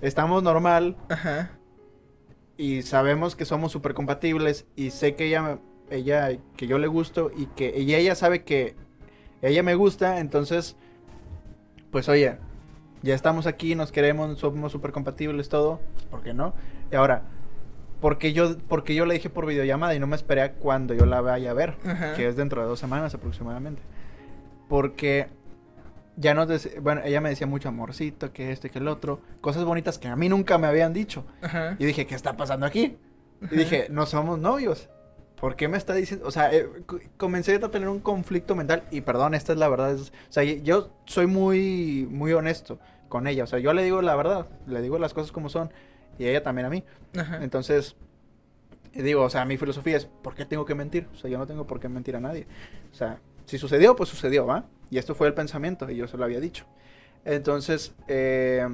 [0.00, 1.50] estamos normal Ajá,
[2.56, 5.58] y sabemos que somos súper compatibles y sé que ella, me-
[5.90, 8.74] ella, que yo le gusto y que y ella sabe que
[9.42, 10.76] ella me gusta, entonces,
[11.90, 12.36] pues oye,
[13.02, 16.54] ya estamos aquí, nos queremos, somos súper compatibles, todo, pues ¿por qué no?
[16.92, 17.22] Y ahora,
[18.00, 21.06] porque yo, porque yo le dije por videollamada y no me esperé a cuando yo
[21.06, 22.14] la vaya a ver, Ajá.
[22.14, 23.82] que es dentro de dos semanas aproximadamente.
[24.68, 25.28] Porque
[26.16, 29.20] ya nos, dec- bueno, ella me decía mucho amorcito, que esto y que el otro,
[29.40, 31.24] cosas bonitas que a mí nunca me habían dicho.
[31.42, 31.76] ajá.
[31.78, 32.96] Y dije, ¿qué está pasando aquí?
[33.42, 33.54] Ajá.
[33.54, 34.88] Y dije, no somos novios.
[35.40, 36.26] ¿Por qué me está diciendo?
[36.26, 36.68] O sea, eh,
[37.16, 39.92] comencé a tener un conflicto mental y perdón, esta es la verdad.
[39.94, 43.44] es- o sea, yo soy muy, muy honesto con ella.
[43.44, 45.72] O sea, yo le digo la verdad, le digo las cosas como son
[46.18, 46.84] y ella también a mí.
[47.16, 47.42] Ajá.
[47.42, 47.96] Entonces,
[48.92, 51.08] eh, digo, o sea, mi filosofía es, ¿por qué tengo que mentir?
[51.14, 52.46] O sea, yo no tengo por qué mentir a nadie.
[52.92, 54.66] O sea, si sucedió, pues sucedió, ¿va?
[54.90, 56.66] Y esto fue el pensamiento y yo se lo había dicho.
[57.24, 58.66] Entonces, eh,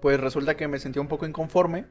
[0.00, 1.86] pues resulta que me sentía un poco inconforme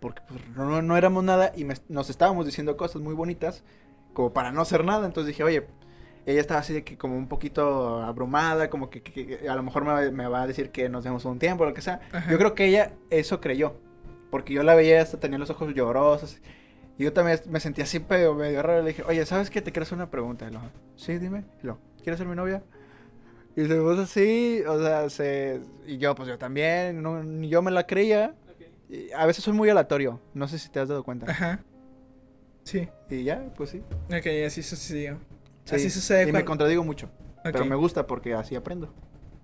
[0.00, 3.64] porque pues, no, no éramos nada y me- nos estábamos diciendo cosas muy bonitas
[4.12, 5.06] como para no hacer nada.
[5.06, 5.66] Entonces dije, oye,
[6.26, 9.84] ella estaba así de que como un poquito abrumada, como que, que- a lo mejor
[9.84, 12.00] me, va- me va a decir que nos demos un tiempo, lo que sea.
[12.12, 12.30] Ajá.
[12.30, 13.76] Yo creo que ella eso creyó.
[14.30, 16.38] Porque yo la veía hasta tenía los ojos llorosos.
[16.98, 18.82] Y yo también me sentía así medio, medio raro.
[18.82, 19.60] Le dije, oye, ¿sabes qué?
[19.62, 20.48] Te quiero hacer una pregunta.
[20.48, 20.60] Y lo,
[20.96, 21.44] sí, dime.
[21.62, 22.62] Y lo, ¿quieres ser mi novia?
[23.54, 25.60] Y se puso así, o sea, se...
[25.86, 28.34] Y yo, pues yo también, no, ni yo me la creía.
[29.16, 31.30] A veces soy muy aleatorio, no sé si te has dado cuenta.
[31.30, 31.60] Ajá.
[32.64, 32.88] Sí.
[33.10, 33.82] Y ya, pues sí.
[34.08, 35.18] Ok, así sucedió.
[35.64, 37.10] Sí, Así sucede Y me contradigo mucho,
[37.42, 38.94] pero me gusta porque así aprendo.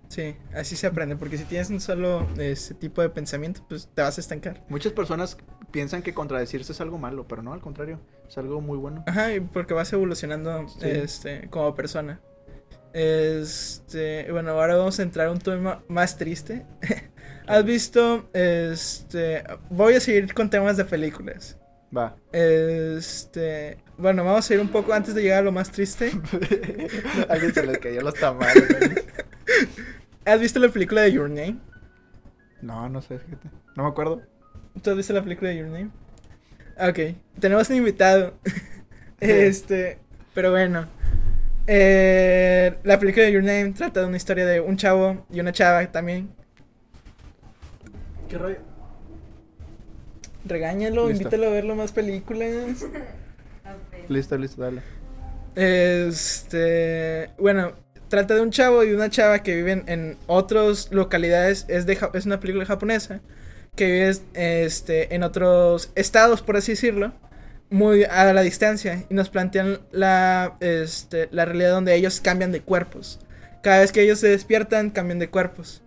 [0.07, 4.01] Sí, así se aprende, porque si tienes un solo ese tipo de pensamiento, pues te
[4.01, 4.63] vas a estancar.
[4.69, 5.37] Muchas personas
[5.71, 9.03] piensan que contradecirse es algo malo, pero no, al contrario, es algo muy bueno.
[9.07, 10.77] Ajá, y porque vas evolucionando Sí.
[10.81, 12.21] este, como persona.
[12.93, 16.65] Este, bueno, ahora vamos a entrar a un tema más triste.
[17.47, 18.29] ¿Has visto?
[18.33, 21.57] Este, voy a seguir con temas de películas.
[21.95, 22.15] Va.
[22.31, 26.11] Este, bueno, vamos a ir un poco antes de llegar a lo más triste.
[27.29, 28.63] Alguien se le cayó los tamales.
[30.25, 31.57] ¿Has visto la película de Your Name?
[32.61, 33.49] No, no sé, fíjate.
[33.75, 34.21] No me acuerdo.
[34.81, 35.91] ¿Tú has visto la película de Your Name?
[36.79, 38.33] Ok, tenemos un invitado.
[39.19, 39.99] este,
[40.33, 40.87] pero bueno.
[41.67, 45.51] Eh, la película de Your Name trata de una historia de un chavo y una
[45.51, 46.29] chava también.
[48.33, 48.57] ¿Qué rollo?
[50.43, 51.21] Regáñalo, Listo.
[51.21, 52.83] invítalo a verlo más películas.
[54.09, 54.81] Listo, listo, dale.
[55.53, 57.73] Este, bueno,
[58.07, 61.65] trata de un chavo y una chava que viven en otras localidades.
[61.67, 63.21] Es, de, es una película japonesa
[63.75, 67.13] que vive este, en otros estados, por así decirlo,
[67.69, 69.05] muy a la distancia.
[69.11, 73.19] Y nos plantean la, este, la realidad donde ellos cambian de cuerpos.
[73.61, 75.83] Cada vez que ellos se despiertan, cambian de cuerpos.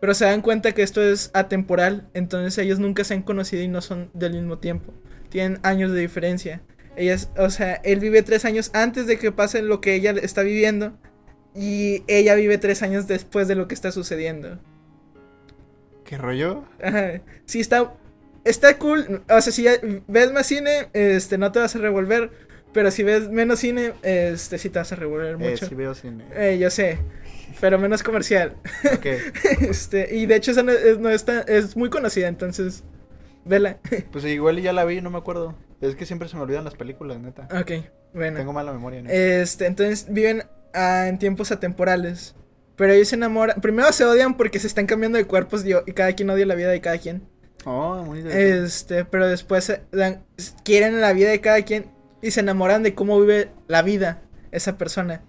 [0.00, 3.68] Pero se dan cuenta que esto es atemporal, entonces ellos nunca se han conocido y
[3.68, 4.92] no son del mismo tiempo.
[5.28, 6.62] Tienen años de diferencia.
[6.96, 10.42] Ellas, o sea, él vive tres años antes de que pase lo que ella está
[10.42, 10.96] viviendo.
[11.54, 14.58] Y ella vive tres años después de lo que está sucediendo.
[16.04, 16.64] ¿Qué rollo?
[16.82, 17.20] Ajá.
[17.46, 17.94] Sí, está.
[18.44, 19.22] Está cool.
[19.28, 19.72] O sea, si ya
[20.06, 22.30] ves más cine, este, no te vas a revolver.
[22.72, 25.66] Pero si ves menos cine, este sí te vas a revolver Eh, mucho.
[25.66, 26.24] sí veo cine.
[26.34, 26.98] Eh, yo sé,
[27.60, 28.56] pero menos comercial.
[28.94, 29.06] Ok.
[29.60, 32.84] este, y de hecho esa no es, no es muy conocida, entonces,
[33.44, 33.78] vela.
[34.12, 35.54] Pues igual ya la vi, no me acuerdo.
[35.80, 37.48] Es que siempre se me olvidan las películas, neta.
[37.52, 37.70] ok,
[38.14, 38.38] bueno.
[38.38, 39.10] Tengo mala memoria, ¿no?
[39.10, 40.42] Este, entonces viven
[40.74, 42.34] ah, en tiempos atemporales.
[42.76, 43.60] Pero ellos se enamoran.
[43.60, 46.54] Primero se odian porque se están cambiando de cuerpos y, y cada quien odia la
[46.54, 47.26] vida de cada quien.
[47.64, 48.64] Oh, muy interesante.
[48.64, 50.24] Este, pero después se dan-
[50.64, 51.86] quieren la vida de cada quien
[52.22, 55.22] y se enamoran de cómo vive la vida esa persona.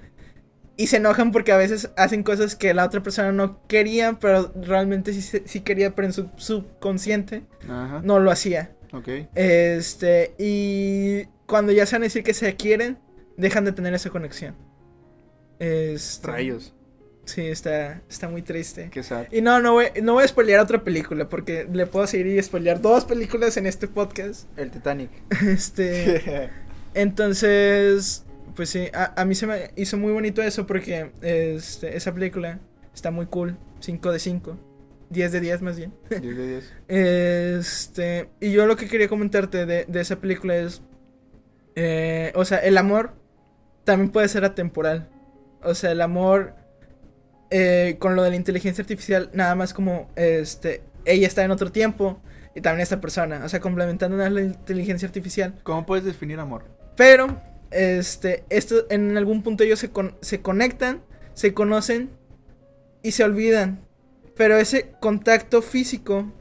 [0.79, 4.53] Y se enojan porque a veces hacen cosas que la otra persona no quería, pero
[4.55, 7.99] realmente sí, se- sí quería, pero en su subconsciente Ajá.
[8.01, 8.71] no lo hacía.
[8.93, 9.09] Ok.
[9.35, 12.97] Este, y cuando ya saben decir que se quieren,
[13.35, 14.55] dejan de tener esa conexión.
[15.59, 16.73] Este, Rayos.
[17.25, 18.89] Sí, está, está muy triste.
[18.89, 19.25] Qué sad.
[19.31, 22.41] Y no, no voy, no voy a spoilear otra película, porque le puedo seguir y
[22.41, 24.47] spoilear dos películas en este podcast.
[24.57, 25.09] El Titanic.
[25.45, 26.49] Este,
[26.93, 28.23] entonces,
[28.59, 32.59] pues sí, a, a mí se me hizo muy bonito eso porque este, esa película
[32.93, 33.55] está muy cool.
[33.79, 34.57] 5 de 5.
[35.11, 35.93] 10 de 10 más bien.
[36.09, 36.73] 10 de 10.
[36.89, 40.81] Este, y yo lo que quería comentarte de, de esa película es,
[41.77, 43.13] eh, o sea, el amor
[43.85, 45.07] también puede ser atemporal.
[45.63, 46.55] O sea, el amor
[47.51, 51.71] eh, con lo de la inteligencia artificial, nada más como, este, ella está en otro
[51.71, 52.21] tiempo
[52.53, 55.55] y también esta persona, o sea, complementando a la inteligencia artificial.
[55.63, 56.65] ¿Cómo puedes definir amor?
[56.97, 57.41] Pero,
[57.71, 61.03] este, esto, en algún punto ellos se, con- se conectan,
[61.33, 62.09] se conocen
[63.03, 63.79] y se olvidan.
[64.35, 66.31] Pero ese contacto físico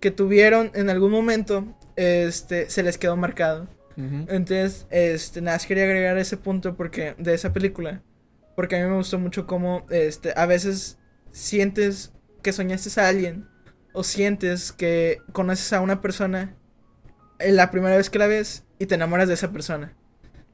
[0.00, 3.68] que tuvieron en algún momento, este, se les quedó marcado.
[3.96, 8.02] Entonces, este, nada, más quería agregar ese punto porque, de esa película.
[8.54, 10.98] Porque a mí me gustó mucho cómo, este, a veces
[11.32, 12.12] sientes
[12.42, 13.48] que soñaste a alguien.
[13.92, 16.54] O sientes que conoces a una persona
[17.40, 19.96] eh, la primera vez que la ves y te enamoras de esa persona.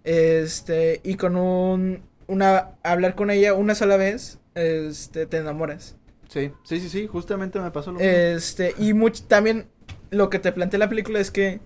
[0.04, 5.96] Este, y con un, una, hablar con ella una sola vez, este, te enamoras.
[6.28, 8.12] Sí, sí, sí, sí, justamente me pasó lo mismo.
[8.12, 9.66] Este, y much- también
[10.10, 11.60] lo que te plantea la película es que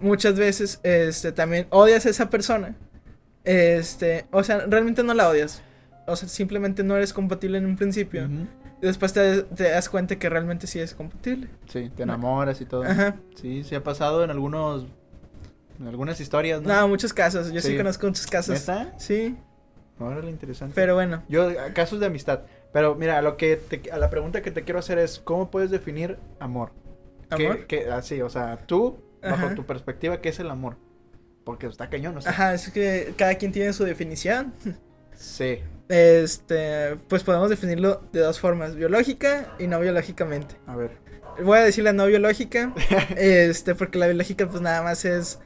[0.00, 2.76] muchas veces, este, también odias a esa persona.
[3.44, 5.62] Este, o sea, realmente no la odias.
[6.06, 8.28] O sea, simplemente no eres compatible en un principio.
[8.82, 11.48] Y después te, te das cuenta que realmente sí es compatible.
[11.68, 12.84] Sí, te enamoras y todo.
[12.84, 13.16] Ajá.
[13.40, 14.86] Sí, sí ha pasado en algunos.
[15.80, 16.68] En algunas historias, ¿no?
[16.68, 17.50] No, muchos casos.
[17.52, 17.76] Yo sí, Sí.
[17.76, 18.60] conozco muchos casos.
[18.60, 18.94] ¿Neta?
[18.98, 19.36] Sí,
[19.98, 20.74] Órale, interesante.
[20.74, 21.22] pero bueno.
[21.28, 22.40] Yo, casos de amistad.
[22.72, 25.50] Pero mira, a lo que te- a la pregunta que te quiero hacer es: ¿cómo
[25.50, 26.72] puedes definir amor?
[27.36, 27.92] ¿Qué- ¿Amor?
[27.94, 29.54] así, o sea, tú, bajo Ajá.
[29.54, 30.76] tu perspectiva, ¿qué es el amor?
[31.44, 32.20] Porque está cañón, ¿no?
[32.22, 32.28] sé.
[32.28, 34.52] Ajá, es que cada quien tiene su definición.
[35.14, 35.60] Sí.
[35.88, 40.56] Este, pues podemos definirlo de dos formas, biológica y no biológicamente.
[40.66, 40.92] A ver.
[41.42, 42.72] Voy a decir la no biológica,
[43.16, 45.40] este, porque la biológica pues nada más es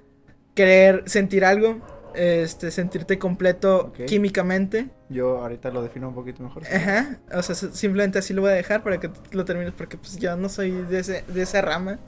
[0.55, 1.81] querer sentir algo,
[2.15, 4.89] este, sentirte completo químicamente.
[5.09, 6.65] Yo ahorita lo defino un poquito mejor.
[6.67, 10.17] Ajá, o sea, simplemente así lo voy a dejar para que lo termines porque pues
[10.19, 11.99] yo no soy de, ese, de esa rama.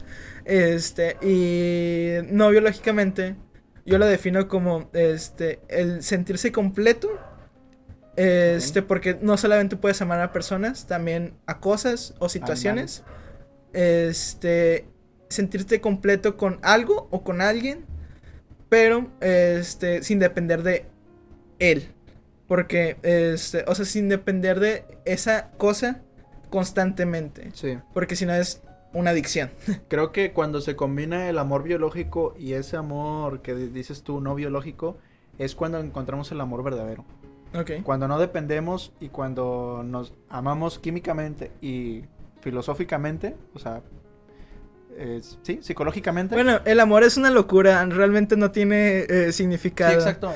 [0.45, 3.37] Este, y no biológicamente,
[3.85, 7.09] yo lo defino como este el sentirse completo.
[8.17, 13.05] Este, porque no solamente puedes amar a personas, también a cosas o situaciones.
[13.75, 14.87] Este,
[15.29, 17.85] sentirte completo con algo o con alguien,
[18.69, 20.87] pero este sin depender de
[21.59, 21.93] él.
[22.49, 26.03] Porque, este, o sea, sin depender de esa cosa
[26.51, 27.51] constantemente.
[27.55, 27.79] Sí.
[27.93, 29.51] Porque si no es una adicción.
[29.89, 34.21] Creo que cuando se combina el amor biológico y ese amor que di- dices tú
[34.21, 34.97] no biológico,
[35.39, 37.05] es cuando encontramos el amor verdadero.
[37.55, 37.83] Ok.
[37.83, 42.05] Cuando no dependemos y cuando nos amamos químicamente y
[42.41, 43.83] filosóficamente, o sea,
[44.99, 46.35] es- sí, psicológicamente.
[46.35, 49.91] Bueno, el amor es una locura, realmente no tiene eh, significado.
[49.93, 50.33] sí, exacto.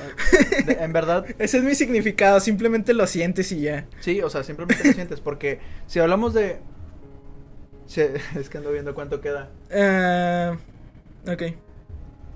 [0.66, 3.86] De- en verdad, Ese es mi significado, simplemente lo sientes y ya.
[4.00, 5.20] sí, o sea, simplemente lo sientes.
[5.20, 6.58] Porque si hablamos de.
[7.86, 8.00] si-
[8.38, 9.50] es que ando viendo cuánto queda.
[9.72, 10.56] Ah,
[11.26, 11.42] ok.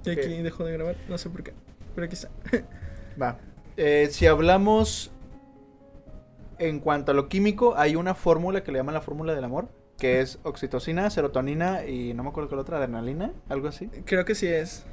[0.06, 1.52] Y aquí dejo de grabar, no sé por qué.
[1.94, 2.28] Pero aquí está.
[3.20, 3.38] Va.
[3.76, 5.10] Eh, si hablamos
[6.58, 9.68] en cuanto a lo químico, hay una fórmula que le llaman la fórmula del amor,
[10.04, 13.88] que es oxitocina, serotonina y no me acuerdo qué la otra, adrenalina, algo así.
[14.04, 14.84] Creo que sí es.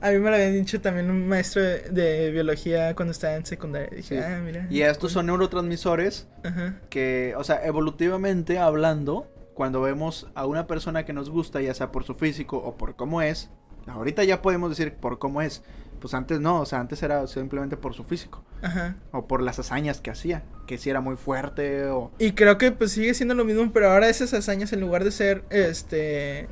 [0.00, 3.44] A mí me lo habían dicho también un maestro de, de biología cuando estaba en
[3.44, 3.88] secundaria.
[3.94, 4.24] Dije, Sí.
[4.24, 4.66] ah, mira.
[4.70, 6.76] Y estos son neurotransmisores Ajá.
[6.88, 11.92] que, o sea, evolutivamente hablando, cuando vemos a una persona que nos gusta, ya sea
[11.92, 13.50] por su físico o por cómo es,
[13.86, 15.62] ahorita ya podemos decir por cómo es.
[16.06, 18.94] Pues antes no, o sea, antes era simplemente por su físico Ajá.
[19.10, 22.70] o por las hazañas que hacía, que si era muy fuerte o Y creo que
[22.70, 26.48] pues sigue siendo lo mismo, pero ahora esas hazañas en lugar de ser este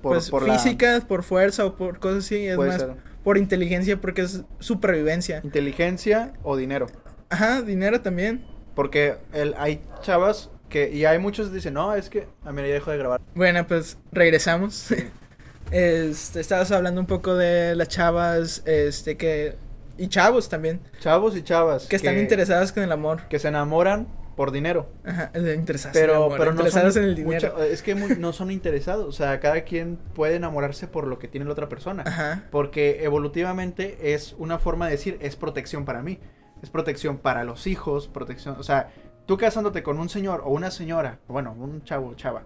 [0.00, 2.94] por, pues por la- físicas, por fuerza o por cosas así, es Puede más ser.
[3.24, 5.40] por inteligencia porque es supervivencia.
[5.42, 6.86] Inteligencia o dinero.
[7.30, 8.46] Ajá, dinero también.
[8.76, 12.62] Porque el, hay chavas que, y hay muchos que dicen, no, es que, a mí
[12.62, 13.20] ya dejo de grabar.
[13.34, 14.88] Bueno, pues regresamos.
[15.70, 19.56] Este, estabas hablando un poco de las chavas, este, que,
[19.98, 21.86] y chavos también, Chavos y chavas.
[21.86, 23.22] que están interesadas con el amor.
[23.28, 24.88] Que se enamoran por dinero.
[25.04, 27.52] Ajá, eh, interesadas en el Pero, amor, pero no son en el dinero.
[27.54, 29.06] mucha- es que no son interesados.
[29.06, 32.02] O sea, cada quien puede enamorarse por lo que tiene la otra persona.
[32.06, 36.18] Ajá, Porque evolutivamente es una forma de decir, es protección para mí.
[36.62, 38.56] Es protección para los hijos, protección.
[38.58, 38.90] O sea,
[39.26, 42.42] tú casándote con un señor o una señora, bueno, un chavo o chava,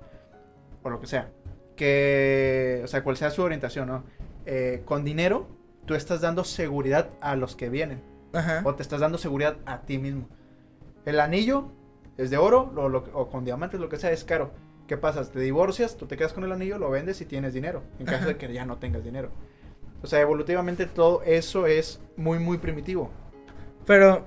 [0.82, 1.28] o lo que sea,
[1.78, 4.04] que, o sea, cual sea su orientación, ¿no?
[4.44, 5.46] Eh, con dinero,
[5.86, 8.02] tú estás dando seguridad a los que vienen.
[8.34, 10.28] ajá, O te estás dando seguridad a ti mismo.
[11.06, 11.68] El anillo
[12.18, 14.50] es de oro o, lo- o con diamantes, lo que sea, es caro.
[14.86, 15.22] ¿Qué pasa?
[15.24, 17.82] Te divorcias, tú te quedas con el anillo, lo vendes y tienes dinero.
[17.98, 18.26] En caso Ajá.
[18.28, 19.30] de que ya no tengas dinero.
[20.02, 23.10] O sea, evolutivamente todo eso es muy, muy primitivo.
[23.86, 24.24] pero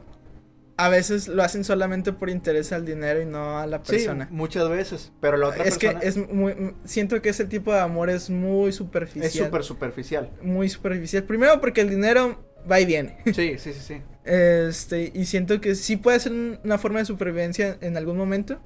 [0.86, 4.26] a veces lo hacen solamente por interés al dinero y no a la persona.
[4.28, 5.12] Sí, muchas veces.
[5.22, 8.72] Pero la otra es que es muy, siento que ese tipo de amor es muy
[8.72, 9.26] superficial.
[9.26, 10.30] es súper superficial.
[10.42, 11.24] muy superficial.
[11.24, 13.18] Primero porque el dinero va y viene.
[13.26, 14.02] Sí, sí, sí, sí.
[14.24, 18.60] Este, y siento que sí puede ser un- una forma de supervivencia en algún momento,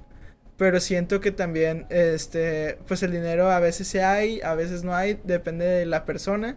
[0.58, 4.96] pero siento que también, este, pues el dinero a veces se hay, a veces no
[4.96, 6.56] hay, depende de la persona.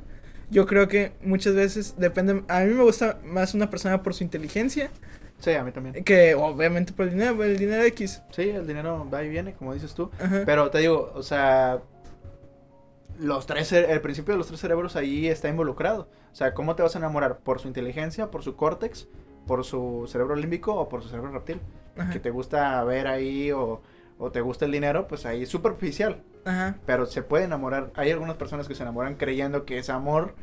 [0.51, 4.25] Yo creo que muchas veces depende, a mí me gusta más una persona por su
[4.25, 4.91] inteligencia
[5.39, 6.05] Sí, a mí también.
[6.05, 8.23] que obviamente por el dinero, por el dinero X.
[8.31, 10.11] Sí, el dinero va y viene, como dices tú.
[10.21, 10.43] Ajá.
[10.45, 11.81] Pero te digo, o sea,
[13.19, 16.09] los tres, el principio de los tres cerebros ahí está involucrado.
[16.33, 17.39] O sea, ¿cómo te vas a enamorar?
[17.39, 19.09] ¿Por su inteligencia, por su córtex,
[19.47, 21.61] por su cerebro límbico o por su cerebro reptil?
[21.97, 22.11] Ajá.
[22.11, 23.81] Que te gusta ver ahí o,
[24.19, 26.23] o te gusta el dinero, pues ahí es superficial.
[26.45, 26.77] Ajá.
[26.87, 27.91] Pero se puede enamorar.
[27.95, 30.35] Hay algunas personas que se enamoran creyendo que es amor,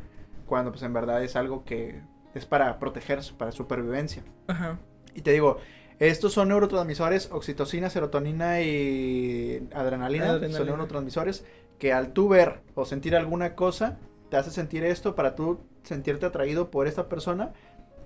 [0.45, 2.01] cuando pues en verdad es algo que
[2.35, 4.23] es para proteger, para supervivencia.
[4.47, 4.77] Ajá.
[5.15, 5.57] Y te digo,
[5.99, 10.57] estos son neurotransmisores, oxitocina, serotonina y adrenalina, Adrenalina.
[10.57, 11.45] son neurotransmisores
[11.79, 13.97] que al tú ver o sentir alguna cosa,
[14.29, 17.53] te hace sentir esto para tú sentirte atraído por esta persona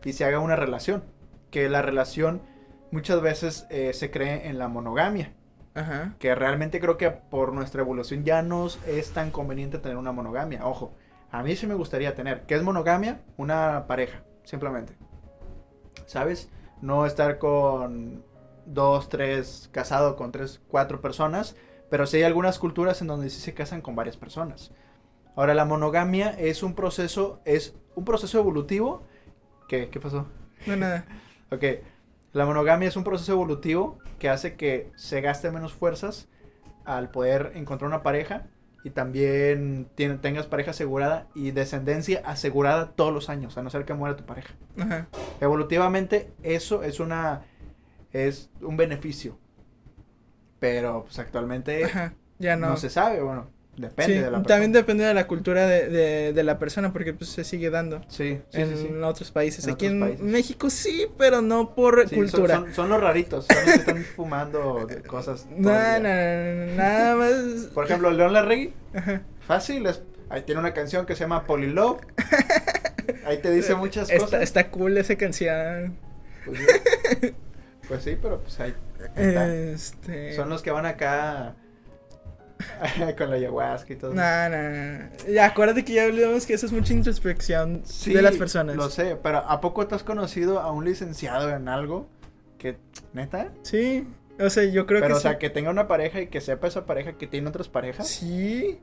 [0.03, 1.03] y se haga una relación.
[1.51, 2.41] Que la relación
[2.91, 5.33] muchas veces eh, se cree en la monogamia,
[5.73, 6.15] Ajá.
[6.19, 10.65] que realmente creo que por nuestra evolución ya no es tan conveniente tener una monogamia.
[10.65, 10.93] Ojo,
[11.31, 13.21] a mí sí me gustaría tener, ¿qué es monogamia?
[13.37, 14.93] Una pareja, simplemente.
[16.05, 16.49] ¿Sabes?
[16.81, 18.23] No estar con
[18.65, 21.55] dos, tres, casado con tres, cuatro personas,
[21.89, 24.71] pero sí hay algunas culturas en donde sí se casan con varias personas.
[25.35, 29.03] Ahora, la monogamia es un proceso, es un proceso evolutivo.
[29.67, 30.27] ¿Qué, qué pasó?
[30.65, 31.05] No, nada.
[31.51, 31.63] Ok,
[32.31, 36.27] la monogamia es un proceso evolutivo que hace que se gaste menos fuerzas
[36.85, 38.45] al poder encontrar una pareja
[38.83, 43.85] y también tiene- tengas pareja asegurada y descendencia asegurada todos los años, a no ser
[43.85, 44.53] que muera tu pareja.
[44.79, 45.07] Ajá.
[45.41, 47.41] Evolutivamente eso es una
[48.13, 49.37] es un beneficio.
[50.59, 52.13] Pero pues actualmente Ajá.
[52.37, 52.69] Ya no.
[52.69, 52.77] no.
[52.77, 53.47] se sabe, bueno,
[53.81, 54.43] depende Sí, de la persona.
[54.47, 58.01] también depende de la cultura de, de, de la persona porque pues se sigue dando.
[58.07, 59.65] Sí, sí, en sí, otros países.
[59.65, 60.21] En Aquí otros en países.
[60.25, 62.55] México sí, pero no por son- cultura.
[62.55, 65.47] Son, son los raritos, son los que están fumando cosas.
[65.49, 67.33] No, no, no, nada más.
[67.73, 69.21] Por ejemplo, León Larregui, Ajá.
[69.47, 71.99] fácil, es- ahí tiene una canción que se llama Polylove.
[73.25, 74.41] Ahí te dice muchas Está, cosas.
[74.43, 75.97] está cool esa canción.
[76.45, 76.59] Pues,
[77.21, 77.35] sí.
[77.87, 78.73] Pues sí, pero pues ahí
[79.15, 79.55] está.
[79.55, 80.35] Este.
[80.35, 81.55] Son los que van acá
[83.17, 84.13] con la ayahuasca y todo.
[84.13, 85.41] No, no, no.
[85.41, 88.75] Acuérdate que ya hablamos que eso es mucha introspección Sí, de las personas.
[88.75, 92.09] Lo sé, pero ¿a poco te has conocido a un licenciado en algo?
[92.57, 92.77] Que,
[93.13, 93.51] neta?
[93.61, 94.07] Sí.
[94.39, 95.37] O sea, yo creo pero, que o sea, sí.
[95.39, 98.07] que tenga una pareja y que sepa esa pareja que tiene otras parejas.
[98.07, 98.79] Sí.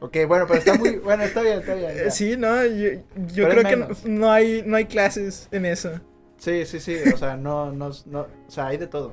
[0.00, 0.96] Ok, bueno, pero está muy.
[0.96, 1.92] Bueno, está bien, está bien.
[1.94, 2.10] Ya.
[2.10, 2.90] Sí, no, yo,
[3.32, 6.00] yo Pero creo que no hay no hay clases en eso.
[6.38, 6.96] Sí, sí, sí.
[7.14, 8.20] O sea, no, no, no.
[8.22, 9.12] O sea, hay de todo.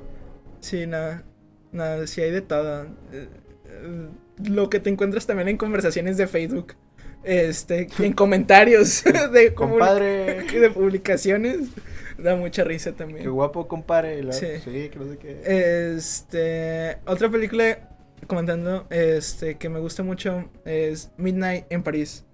[0.60, 1.22] Sí, no.
[1.72, 2.86] No, sí hay de todo.
[3.70, 4.08] Eh,
[4.44, 6.74] Lo que te encuentras también en conversaciones de Facebook.
[7.22, 10.42] Este, en comentarios de, Compadre.
[10.44, 11.58] de publicaciones.
[12.18, 13.22] Da mucha risa también.
[13.22, 14.22] Qué guapo, compadre.
[14.22, 14.46] la- Sí.
[14.64, 15.40] Sí, que no sé qué.
[15.96, 17.88] Este, otra película
[18.26, 22.24] comentando este que me gusta mucho es Midnight en París.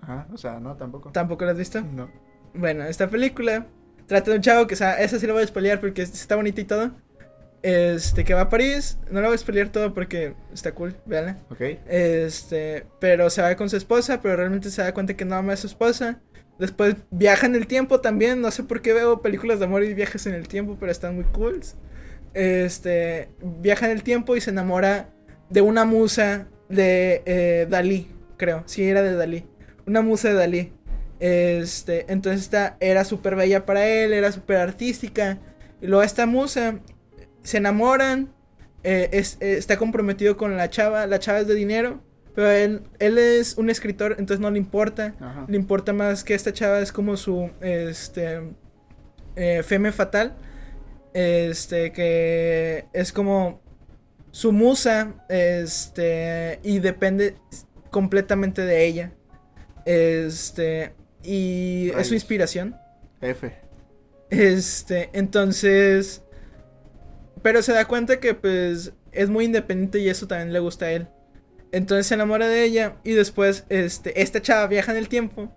[0.00, 1.10] Ajá, o sea, no, tampoco.
[1.12, 1.80] ¿Tampoco la has visto?
[1.80, 2.10] No.
[2.54, 3.66] Bueno, esta película
[4.06, 6.36] trata de un chavo que, o sea, esa sí lo voy a spoilear porque está
[6.36, 6.90] bonita y todo.
[7.62, 11.38] Este, que va a París, no lo voy a spoilear todo porque está cool, véanla.
[11.48, 11.60] Ok.
[11.88, 15.52] Este, pero se va con su esposa, pero realmente se da cuenta que no ama
[15.52, 16.20] a su esposa.
[16.58, 19.94] Después viaja en el tiempo también, no sé por qué veo películas de amor y
[19.94, 21.60] viajes en el tiempo, pero están muy cool.
[22.34, 25.10] Este, viaja en el tiempo y se enamora
[25.48, 29.44] de una musa de eh, Dalí, creo, sí era de Dalí.
[29.86, 30.72] Una musa de Dalí.
[31.20, 35.38] Este, entonces esta era súper bella para él, era súper artística.
[35.80, 36.80] Y luego esta musa
[37.42, 38.32] se enamoran,
[38.84, 42.02] eh, es- eh, está comprometido con la chava, la chava es de dinero,
[42.34, 45.14] pero él, él es un escritor, entonces no le importa.
[45.20, 45.44] Ajá.
[45.48, 48.40] Le importa más que esta chava es como su, este,
[49.36, 50.36] eh, feme fatal,
[51.14, 53.60] este, que es como
[54.30, 57.36] su musa, este, y depende
[57.90, 59.12] completamente de ella,
[59.84, 62.76] este, y es su inspiración.
[63.20, 63.52] F.
[64.30, 66.22] Este, entonces.
[67.42, 70.92] Pero se da cuenta que, pues, es muy independiente y eso también le gusta a
[70.92, 71.08] él.
[71.72, 75.52] Entonces se enamora de ella y después, este, esta chava viaja en el tiempo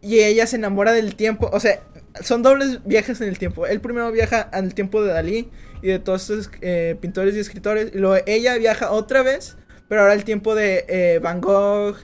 [0.00, 1.50] y ella se enamora del tiempo.
[1.52, 1.80] O sea,
[2.22, 3.66] son dobles viajes en el tiempo.
[3.66, 5.50] Él primero viaja al tiempo de Dalí
[5.82, 7.90] y de todos estos eh, pintores y escritores.
[7.94, 9.56] Y luego ella viaja otra vez,
[9.88, 11.96] pero ahora al tiempo de eh, Van Gogh.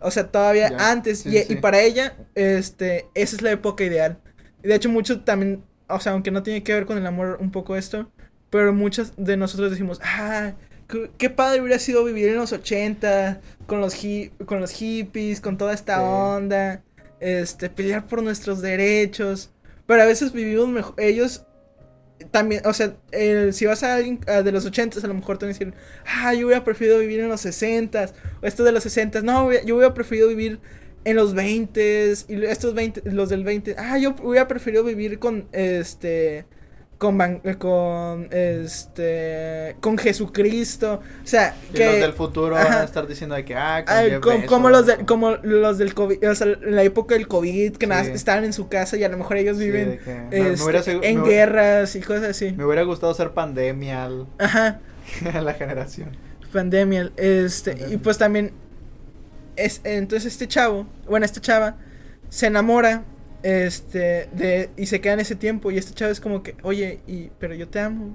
[0.00, 1.20] O sea, todavía Ya, antes.
[1.20, 1.52] sí, y, sí.
[1.54, 4.18] y para ella, este, esa es la época ideal.
[4.62, 7.38] Y de hecho, mucho también, o sea, aunque no tiene que ver con el amor
[7.40, 8.10] un poco esto,
[8.54, 10.52] pero muchos de nosotros decimos, ah,
[11.18, 15.58] qué, padre hubiera sido vivir en los 80, con los, hi- con los hippies, con
[15.58, 16.02] toda esta Sí.
[16.04, 16.84] onda,
[17.18, 19.50] este, pelear por nuestros derechos.
[19.88, 21.42] Pero a veces vivimos mejor, ellos
[22.30, 22.94] también, o sea,
[23.50, 25.74] si vas a alguien de los 80 a lo mejor te van a decir,
[26.06, 28.06] ah, yo hubiera preferido vivir en los 60
[28.40, 30.60] o esto de los 60 no, yo hubiera preferido vivir
[31.04, 35.48] en los 20 y estos 20, los del 20, ah, yo hubiera preferido vivir con,
[35.50, 36.44] este,
[37.04, 41.84] con, Van- eh, con, este, con Jesucristo, o sea, Y que...
[41.86, 42.80] los del futuro van Ajá.
[42.80, 46.28] a estar diciendo de que, ah, Ay, com- como, los de- como los del COVID,
[46.28, 48.10] o sea, en la época del COVID, que nada, Sí.
[48.12, 51.46] estaban en su casa y a lo mejor ellos viven que este, hubiera en hubiera-
[51.46, 52.52] guerras y cosas así.
[52.52, 54.80] Me hubiera gustado ser pandemia al- Ajá,
[55.42, 56.16] la generación.
[56.52, 57.98] pandemia, este, y Pandemia.
[58.02, 58.52] pues también,
[59.56, 61.76] es, entonces este chavo, bueno, esta chava,
[62.28, 63.04] se enamora,
[63.44, 67.00] este, de, y se queda en ese tiempo, y este chavo es como que, oye,
[67.06, 68.10] y, pero yo te amo,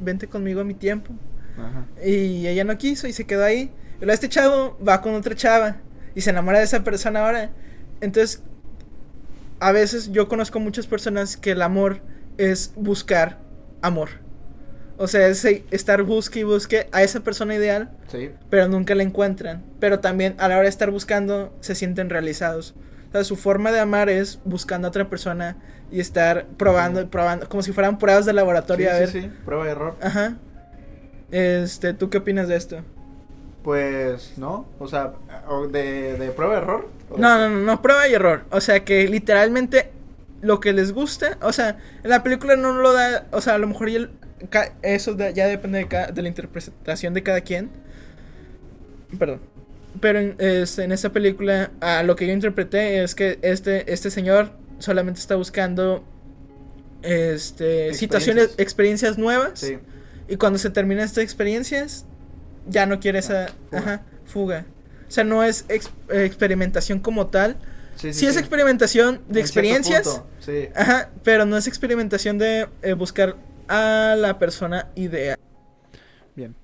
[0.00, 1.12] vente conmigo a mi tiempo.
[1.58, 1.84] Ajá.
[2.06, 3.72] Y ella no quiso y se quedó ahí.
[3.96, 5.78] Y luego este chavo va con otra chava
[6.14, 7.50] y se enamora de esa persona ahora.
[8.00, 8.44] Entonces,
[9.58, 12.00] a veces yo conozco muchas personas que el amor
[12.36, 13.40] es buscar
[13.82, 14.10] amor.
[14.96, 18.30] O sea, es estar busque y busque a esa persona ideal, Sí.
[18.50, 19.64] pero nunca la encuentran.
[19.80, 22.76] Pero también a la hora de estar buscando, se sienten realizados.
[23.08, 25.56] O sea, su forma de amar es buscando a otra persona
[25.90, 28.88] y estar probando y probando, como si fueran pruebas de laboratorio.
[28.90, 29.30] Sí, a sí, ver.
[29.30, 29.96] sí, Prueba y error.
[30.02, 30.36] Ajá.
[31.30, 32.82] Este, ¿tú qué opinas de esto?
[33.62, 34.66] Pues, ¿no?
[34.78, 35.12] O sea,
[35.70, 36.88] de, de prueba y error.
[37.10, 38.44] ¿O de No, no, no, no, prueba y error.
[38.50, 39.90] O sea, que literalmente
[40.40, 43.58] lo que les gusta, o sea, en la película no lo da, o sea, a
[43.58, 44.10] lo mejor ya el-
[44.82, 47.70] eso de- ya depende de, ca- de la interpretación de cada quien.
[49.18, 49.40] Perdón.
[50.00, 54.10] Pero en, este, en esta película, a lo que yo interpreté es que este, este
[54.10, 56.04] señor solamente está buscando
[57.02, 58.58] este, situaciones, Experiencias.
[58.58, 59.60] experiencias nuevas.
[59.60, 59.78] Sí.
[60.28, 62.04] Y cuando se terminan estas experiencias,
[62.66, 63.78] ya no quiere esa fuga.
[63.78, 64.66] ajá, fuga.
[65.08, 67.56] O sea, no es ex- experimentación como tal.
[67.96, 70.22] Sí, Sí, es experimentación de En experiencias.
[70.40, 70.68] Sí.
[70.76, 73.36] Ajá, pero no es experimentación de eh, buscar
[73.68, 75.38] a la persona ideal.
[76.36, 76.54] Bien.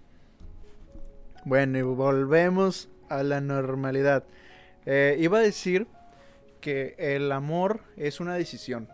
[1.44, 4.24] Bueno, y volvemos a la normalidad.
[4.86, 5.86] Eh, iba a decir
[6.60, 8.88] que el amor es una decisión.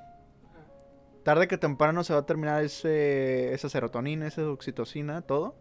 [1.23, 5.55] Tarde que temprano se va a terminar ese, esa serotonina, esa oxitocina, todo.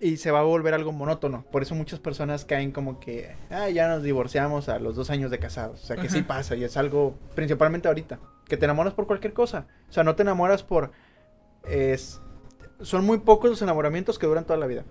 [0.00, 1.44] Y se va a volver algo monótono.
[1.52, 5.30] Por eso muchas personas caen como que, ah, ya nos divorciamos a los dos años
[5.30, 5.82] de casados.
[5.82, 8.18] O sea, que sí pasa y es algo, principalmente ahorita,
[8.48, 9.66] que te enamoras por cualquier cosa.
[9.88, 10.90] O sea, no te enamoras por...
[11.68, 12.22] Es,
[12.80, 14.84] son muy pocos los enamoramientos que duran toda la vida.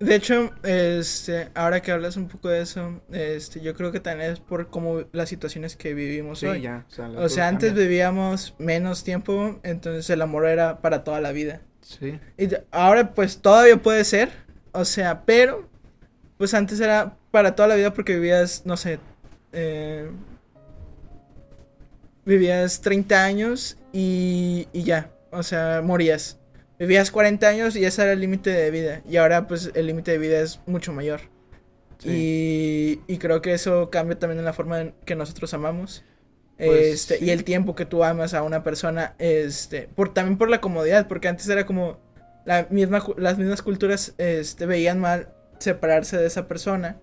[0.00, 4.32] De hecho, este, ahora que hablas un poco de eso, este, yo creo que también
[4.32, 6.60] es por como las situaciones que vivimos hoy.
[6.62, 6.84] ya.
[6.88, 7.74] O sea, O antes cambian.
[7.74, 11.62] vivíamos menos tiempo, entonces el amor era para toda la vida.
[11.80, 12.18] Sí.
[12.36, 14.30] Y ahora pues todavía puede ser,
[14.72, 15.68] o sea, pero
[16.38, 18.98] pues antes era para toda la vida porque vivías, no sé,
[19.52, 20.10] eh,
[22.24, 26.38] vivías 30 años y, y ya, o sea, morías.
[26.86, 29.02] Vivías 40 años y ese era el límite de vida.
[29.08, 31.20] Y ahora pues el límite de vida es mucho mayor.
[31.98, 33.00] Sí.
[33.08, 36.04] Y, y creo que eso cambia también en la forma en que nosotros amamos.
[36.58, 37.24] Pues, este, sí.
[37.24, 41.08] Y el tiempo que tú amas a una persona, este, por, también por la comodidad,
[41.08, 41.98] porque antes era como
[42.44, 45.28] la misma, las mismas culturas este, veían mal
[45.58, 47.00] separarse de esa persona.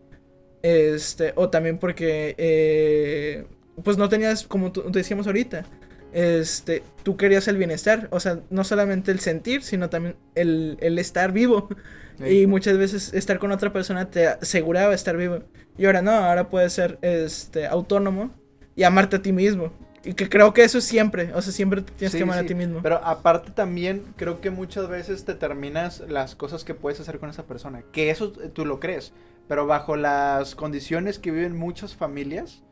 [0.62, 3.46] Este, o también porque, eh,
[3.84, 5.66] pues no tenías, como tú- decíamos ahorita,
[6.14, 11.00] este, tú querías el bienestar, o sea, no solamente el sentir, sino también el, el
[11.00, 11.70] estar vivo.
[12.18, 12.42] Sí.
[12.42, 15.40] Y muchas veces estar con otra persona te aseguraba estar vivo.
[15.78, 18.32] Y ahora no, ahora puedes ser este, autónomo
[18.76, 19.72] y amarte a ti mismo.
[20.04, 22.40] Y que creo que eso es siempre, o sea, siempre te tienes Sí, que amar
[22.40, 22.80] sí, a ti mismo.
[22.82, 27.30] Pero aparte también creo que muchas veces te terminas las cosas que puedes hacer con
[27.30, 27.84] esa persona.
[27.92, 29.14] Que eso tú lo crees.
[29.48, 32.64] Pero bajo las condiciones que viven muchas familias,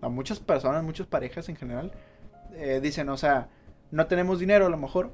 [0.00, 1.92] o muchas personas, muchas parejas en general,
[2.54, 3.48] eh, dicen, o sea,
[3.90, 5.10] no tenemos dinero a lo mejor.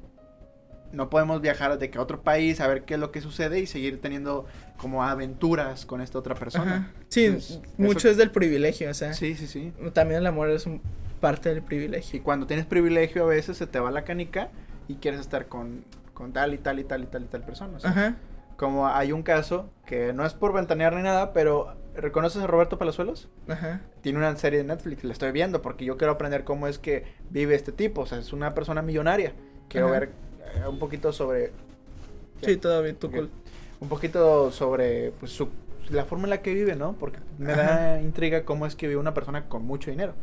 [0.91, 3.59] No podemos viajar de que a otro país a ver qué es lo que sucede
[3.59, 6.75] y seguir teniendo como aventuras con esta otra persona.
[6.75, 6.91] Ajá.
[7.09, 9.71] Sí, Entonces, mucho eso- es del privilegio, o sea, Sí, sí, sí.
[9.93, 10.81] también el amor es un
[11.21, 12.23] parte del Y privilegio.
[12.23, 14.49] cuando tienes privilegio a veces se te va la canica
[14.87, 15.83] y quieres estar con,
[16.15, 17.77] con tal y tal y tal y tal y tal persona.
[17.77, 18.15] o sea, Ajá.
[18.57, 22.77] Como hay un caso que no es por ventanear ni nada, pero ¿reconoces a Roberto
[22.79, 23.29] Palazuelos?
[23.47, 23.81] Ajá.
[24.01, 27.03] Tiene una serie de Netflix, la estoy viendo porque yo quiero aprender cómo es que
[27.29, 28.01] vive este tipo.
[28.01, 29.33] O sea, es una persona millonaria.
[29.67, 29.99] Quiero Ajá.
[29.99, 30.09] ver
[30.55, 31.51] eh, un poquito sobre.
[32.41, 33.29] Sí, bien, tú cool.
[33.81, 35.49] Un poquito sobre pues, su,
[35.89, 36.93] la forma en la que vive, ¿no?
[36.93, 40.13] Porque me da intriga cómo es que vive una persona con mucho dinero.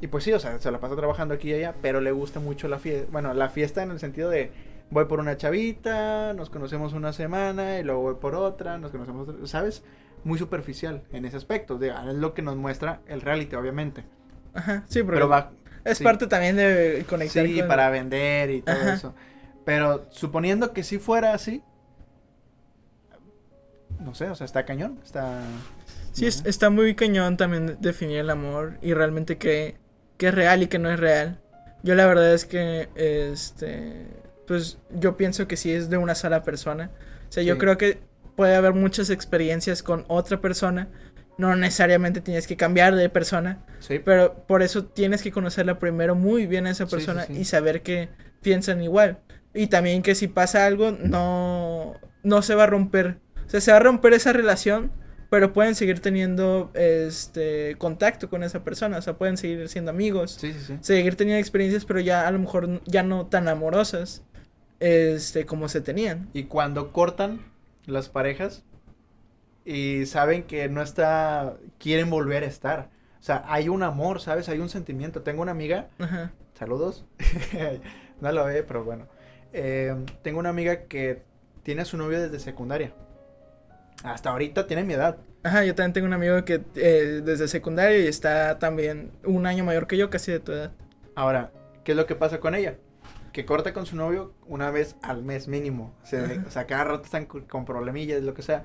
[0.00, 2.40] Y pues sí, o sea, se la pasa trabajando aquí y allá, pero le gusta
[2.40, 3.08] mucho la fiesta.
[3.12, 4.50] Bueno, la fiesta en el sentido de
[4.90, 9.28] voy por una chavita, nos conocemos una semana y luego voy por otra, nos conocemos,
[9.28, 9.82] otra- ¿sabes?
[10.24, 11.78] Muy superficial en ese aspecto.
[11.78, 14.04] De, es lo que nos muestra el reality, obviamente.
[14.54, 14.84] Ajá.
[14.88, 15.52] Sí, pero, va,
[15.84, 16.04] es sí.
[16.04, 18.94] parte también de conectar sí, con- para vender y todo Ajá.
[18.94, 19.14] eso.
[19.64, 21.62] Pero suponiendo que sí fuera así,
[24.00, 25.40] no sé, o sea, está cañón, está...
[26.12, 29.76] Sí, es- está muy cañón también definir el amor y realmente qué,
[30.18, 31.40] qué es real y qué no es real.
[31.82, 34.06] Yo la verdad es que, este,
[34.46, 36.90] pues yo pienso que sí es de una sola persona.
[37.28, 38.00] O sea, yo creo que
[38.36, 40.88] puede haber muchas experiencias con otra persona.
[41.38, 46.14] No necesariamente tienes que cambiar de persona, Sí, pero por eso tienes que conocerla primero
[46.14, 47.32] muy bien a esa sí, persona sí.
[47.38, 48.10] y saber que
[48.42, 49.18] piensan igual.
[49.54, 53.18] Y también que si pasa algo, no, no se va a romper.
[53.46, 54.92] O sea, se va a romper esa relación,
[55.30, 58.98] pero pueden seguir teniendo este contacto con esa persona.
[58.98, 60.36] O sea, pueden seguir siendo amigos.
[60.40, 60.78] sí, sí, sí.
[60.80, 64.22] Seguir teniendo experiencias, pero ya a lo mejor ya no tan amorosas.
[64.80, 66.28] Este, como se tenían.
[66.32, 67.51] Y cuando cortan
[67.86, 68.64] las parejas
[69.64, 72.90] y saben que no está, quieren volver a estar.
[73.20, 74.48] O sea, hay un amor, ¿sabes?
[74.48, 75.22] Hay un sentimiento.
[75.22, 76.32] Tengo una amiga, Ajá.
[76.54, 77.04] saludos,
[78.20, 79.06] no lo ve, pero bueno.
[79.52, 81.22] Eh, tengo una amiga que
[81.62, 82.92] tiene a su novio desde secundaria.
[84.02, 85.18] Hasta ahorita tiene mi edad.
[85.44, 89.64] Ajá, yo también tengo un amigo que eh, desde secundaria y está también un año
[89.64, 90.72] mayor que yo, casi de tu edad.
[91.14, 91.52] Ahora,
[91.84, 92.76] ¿qué es lo que pasa con ella?
[93.32, 95.94] Que corta con su novio una vez al mes mínimo.
[96.02, 98.64] O sea, o sea, cada rato están con, problemillas, lo que sea.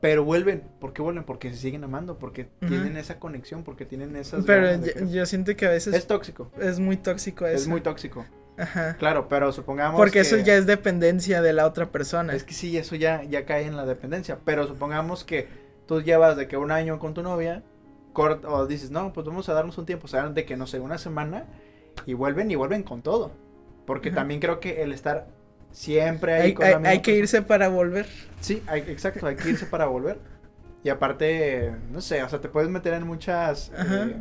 [0.00, 0.62] Pero vuelven.
[0.80, 1.24] ¿Por qué vuelven?
[1.24, 4.44] Porque se siguen amando, porque tienen esa conexión, porque tienen esas...
[4.44, 6.52] Pero yo, que- yo siento que a veces Es tóxico.
[6.60, 7.56] es muy tóxico eso.
[7.56, 8.24] Es muy tóxico.
[8.56, 8.96] Ajá.
[8.98, 12.32] Claro, pero supongamos Porque que- eso ya es dependencia de la otra persona.
[12.34, 14.38] Es que sí, eso ya, ya cae en la dependencia.
[14.44, 15.48] Pero supongamos que
[15.86, 17.64] tú llevas de que un año con tu novia,
[18.14, 20.68] cort- o dices, no, pues vamos a darnos un tiempo, o sea, de que no
[20.68, 21.46] sé, una semana,
[22.06, 23.32] y vuelven y vuelven con todo.
[23.88, 25.26] Porque también creo que el estar
[25.72, 28.06] siempre ahí hay, con hay- la misma hay que persona- irse para volver.
[28.40, 30.18] Sí, hay- exacto, hay que irse para volver.
[30.84, 34.14] Y aparte, no sé, o sea, te puedes meter en muchas, eh,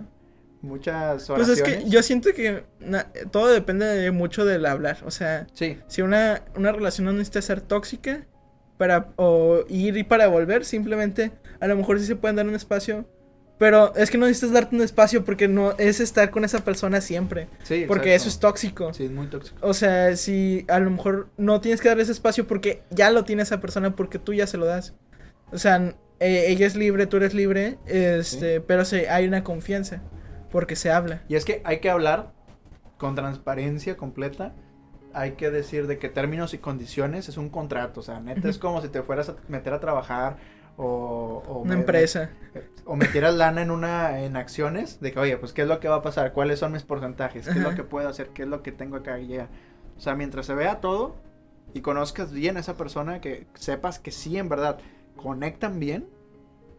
[0.61, 1.59] muchas Pues oraciones.
[1.78, 4.97] es que yo siento que na- todo depende de mucho del hablar.
[5.05, 8.26] O sea, Sí, si una, una relación no necesita ser tóxica
[8.78, 12.55] para o ir y para volver, simplemente a lo mejor sí se pueden dar un
[12.55, 13.05] espacio.
[13.58, 17.01] Pero es que no necesitas darte un espacio porque no es estar con esa persona
[17.01, 17.47] siempre.
[17.64, 17.86] sí.
[17.88, 18.93] Porque eso es tóxico.
[18.93, 19.58] Sí, es muy tóxico.
[19.62, 23.24] O sea, si a lo mejor no tienes que darle ese espacio porque ya lo
[23.24, 24.93] tiene esa persona, porque tú ya se lo das.
[25.51, 30.01] O sea, eh, ella es libre, tú eres libre, este, pero se, hay una confianza,
[30.51, 31.24] porque se habla.
[31.28, 32.34] Y es que hay que hablar
[32.97, 34.53] con transparencia completa.
[35.14, 38.01] Hay que decir de qué términos y condiciones es un contrato.
[38.01, 40.38] O sea, neta, es como si te fueras a meter a trabajar
[40.78, 41.43] o...
[41.47, 42.30] o Una me- empresa.
[42.86, 45.89] o metieras lana en una en acciones de que, oye, pues qué es lo que
[45.89, 47.75] va a pasar, cuáles son mis porcentajes, qué es lo Ajá.
[47.75, 49.49] que puedo hacer, qué es lo que tengo acá y ya.
[49.97, 51.15] O sea, mientras se vea todo
[51.73, 54.78] y conozcas bien a esa persona, que sepas que sí en verdad
[55.15, 56.07] conectan bien,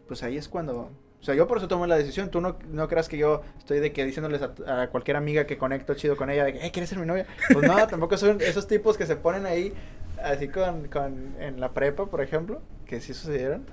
[0.07, 0.91] pues ahí es cuando...
[1.21, 2.31] O sea, yo por eso tomo la decisión.
[2.31, 5.59] Tú no, no creas que yo estoy de que diciéndoles a, a cualquier amiga que
[5.59, 7.27] conecto chido con ella de que, hey, ¿quieres ser mi novia?
[7.53, 9.75] Pues no, tampoco son esos tipos que se ponen ahí
[10.23, 13.67] así con, con en la prepa, por ejemplo, que sí sucedieron.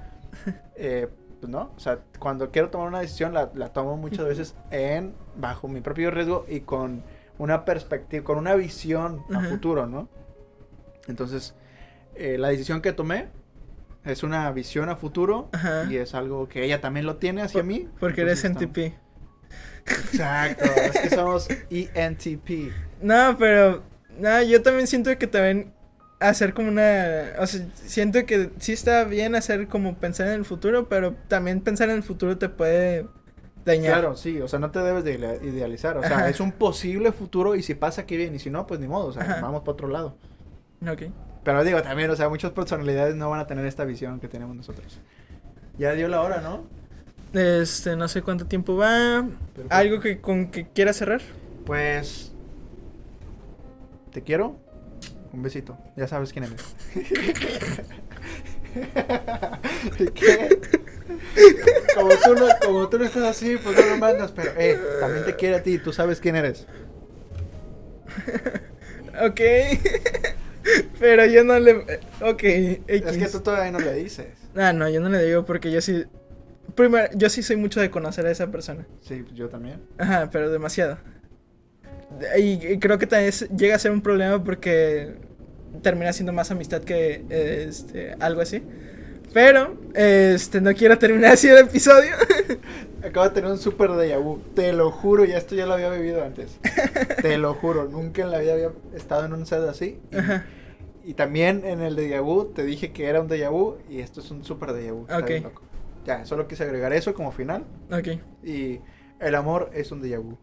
[0.75, 1.07] Eh,
[1.39, 5.13] pues no, o sea, cuando quiero tomar una decisión la, la tomo muchas veces en
[5.37, 7.03] bajo mi propio riesgo y con
[7.37, 9.49] una perspectiva, con una visión a Ajá.
[9.49, 10.07] futuro, ¿no?
[11.07, 11.53] Entonces,
[12.15, 13.27] eh, la decisión que tomé
[14.05, 15.85] es una visión a futuro Ajá.
[15.89, 17.89] y es algo que ella también lo tiene hacia Por- mí.
[17.99, 18.93] Porque eres NTP.
[19.85, 22.71] Exacto, es que somos ENTP.
[23.01, 23.83] No, pero,
[24.17, 25.73] no, yo también siento que también
[26.29, 30.45] hacer como una, o sea, siento que sí está bien hacer como pensar en el
[30.45, 33.05] futuro, pero también pensar en el futuro te puede
[33.65, 33.93] dañar.
[33.93, 35.97] Claro, sí, o sea, no te debes de idea- idealizar.
[35.97, 36.29] O sea, Ajá.
[36.29, 38.35] es un posible futuro y si pasa, qué bien.
[38.35, 39.41] Y si no, pues ni modo, o sea, Ajá.
[39.41, 40.17] vamos para otro lado.
[40.87, 41.03] Ok.
[41.43, 44.55] Pero digo, también, o sea, muchas personalidades no van a tener esta visión que tenemos
[44.55, 44.99] nosotros.
[45.77, 46.63] Ya dio la hora, ¿no?
[47.33, 49.25] Este, no sé cuánto tiempo va.
[49.53, 49.75] Perfecto.
[49.75, 51.21] ¿Algo que con que quieras cerrar?
[51.65, 52.31] Pues.
[54.11, 54.57] Te quiero.
[55.35, 55.77] Un besito.
[55.97, 56.63] Ya sabes quién eres.
[60.13, 60.59] ¿Qué?
[61.93, 64.31] Como tú, no, como tú no estás así, pues no lo mandas.
[64.31, 65.77] Pero, eh, también te quiere a ti.
[65.77, 66.65] Tú sabes quién eres.
[69.23, 69.41] Ok.
[70.99, 71.99] Pero yo no le.
[72.21, 72.43] Ok.
[72.43, 74.27] Es que tú todavía no le dices.
[74.55, 76.05] Ah, no, yo no le digo porque yo sí.
[76.75, 78.85] Primero, yo sí soy mucho de conocer a esa persona.
[79.01, 79.81] Sí, yo también.
[79.97, 80.97] Ajá, pero demasiado.
[82.37, 85.15] Y, y creo que también es- llega a ser un problema porque
[85.81, 87.25] termina siendo más amistad que
[87.67, 88.63] este, algo así.
[89.33, 92.11] Pero, este, no quiero terminar así el episodio.
[93.03, 94.39] Acabo de tener un super déjà vu.
[94.55, 96.57] Te lo juro, ya esto ya lo había vivido antes.
[97.21, 99.99] Te lo juro, nunca en la vida había estado en un set así.
[100.11, 100.45] Y, Ajá.
[101.03, 104.21] y también en el déjà vu te dije que era un déjà vu y esto
[104.21, 105.01] es un super déjà vu.
[105.01, 105.27] Está Ok.
[105.27, 105.61] bien loco.
[106.05, 107.65] Ya, solo quise agregar eso como final.
[107.91, 108.19] Ok.
[108.43, 108.79] Y
[109.19, 110.37] el amor es un déjà vu.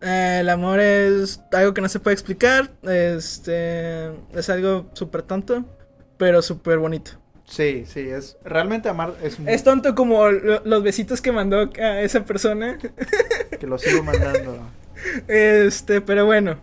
[0.00, 2.70] Eh, el amor es algo que no se puede explicar.
[2.82, 5.64] Este, es algo súper tonto,
[6.18, 7.12] pero súper bonito.
[7.46, 11.70] Sí, sí, es realmente amar es muy, Es tonto como lo- los besitos que mandó
[11.80, 12.76] a esa persona.
[13.60, 14.68] que lo sigo mandando.
[15.28, 16.58] Este, pero bueno.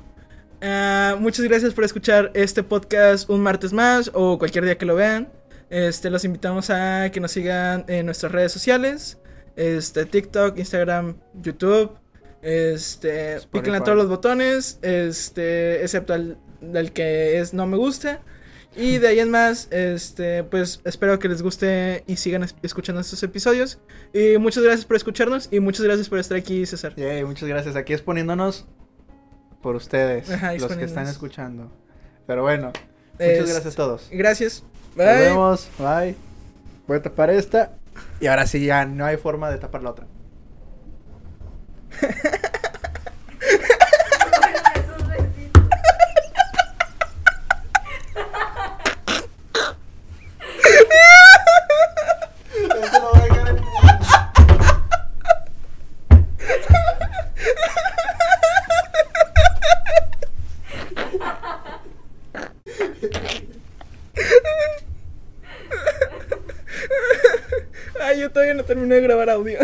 [0.62, 4.96] Ah, muchas gracias por escuchar este podcast un martes más o cualquier día que lo
[4.96, 5.30] vean.
[5.70, 9.18] Este, los invitamos a que nos sigan en nuestras redes sociales.
[9.56, 11.98] Este, TikTok, Instagram, YouTube.
[12.44, 13.60] Este, Spotify.
[13.62, 14.78] píquenle a todos los botones.
[14.82, 16.38] Este, excepto el,
[16.74, 18.20] el que es no me gusta.
[18.76, 23.02] Y de ahí en más, este, pues espero que les guste y sigan es- escuchando
[23.02, 23.80] estos episodios.
[24.14, 26.96] Y muchas gracias por escucharnos y muchas gracias por estar aquí, César.
[26.96, 27.76] Yay, muchas gracias.
[27.76, 28.66] Aquí exponiéndonos
[29.62, 31.72] por ustedes, Ajá, los que están escuchando.
[32.26, 32.74] Pero bueno,
[33.20, 34.10] Es- muchas gracias a todos.
[34.12, 34.64] Gracias.
[34.96, 35.70] Nos vemos.
[35.78, 36.16] Bye.
[36.88, 37.74] Voy a tapar esta.
[38.20, 40.08] Y ahora sí, ya no hay forma de tapar la otra.
[40.08, 40.52] Esos besitos.
[41.04, 41.83] Esto lo voy a dejar en-
[68.02, 69.60] Ay, yo todavía no terminé de grabar audio.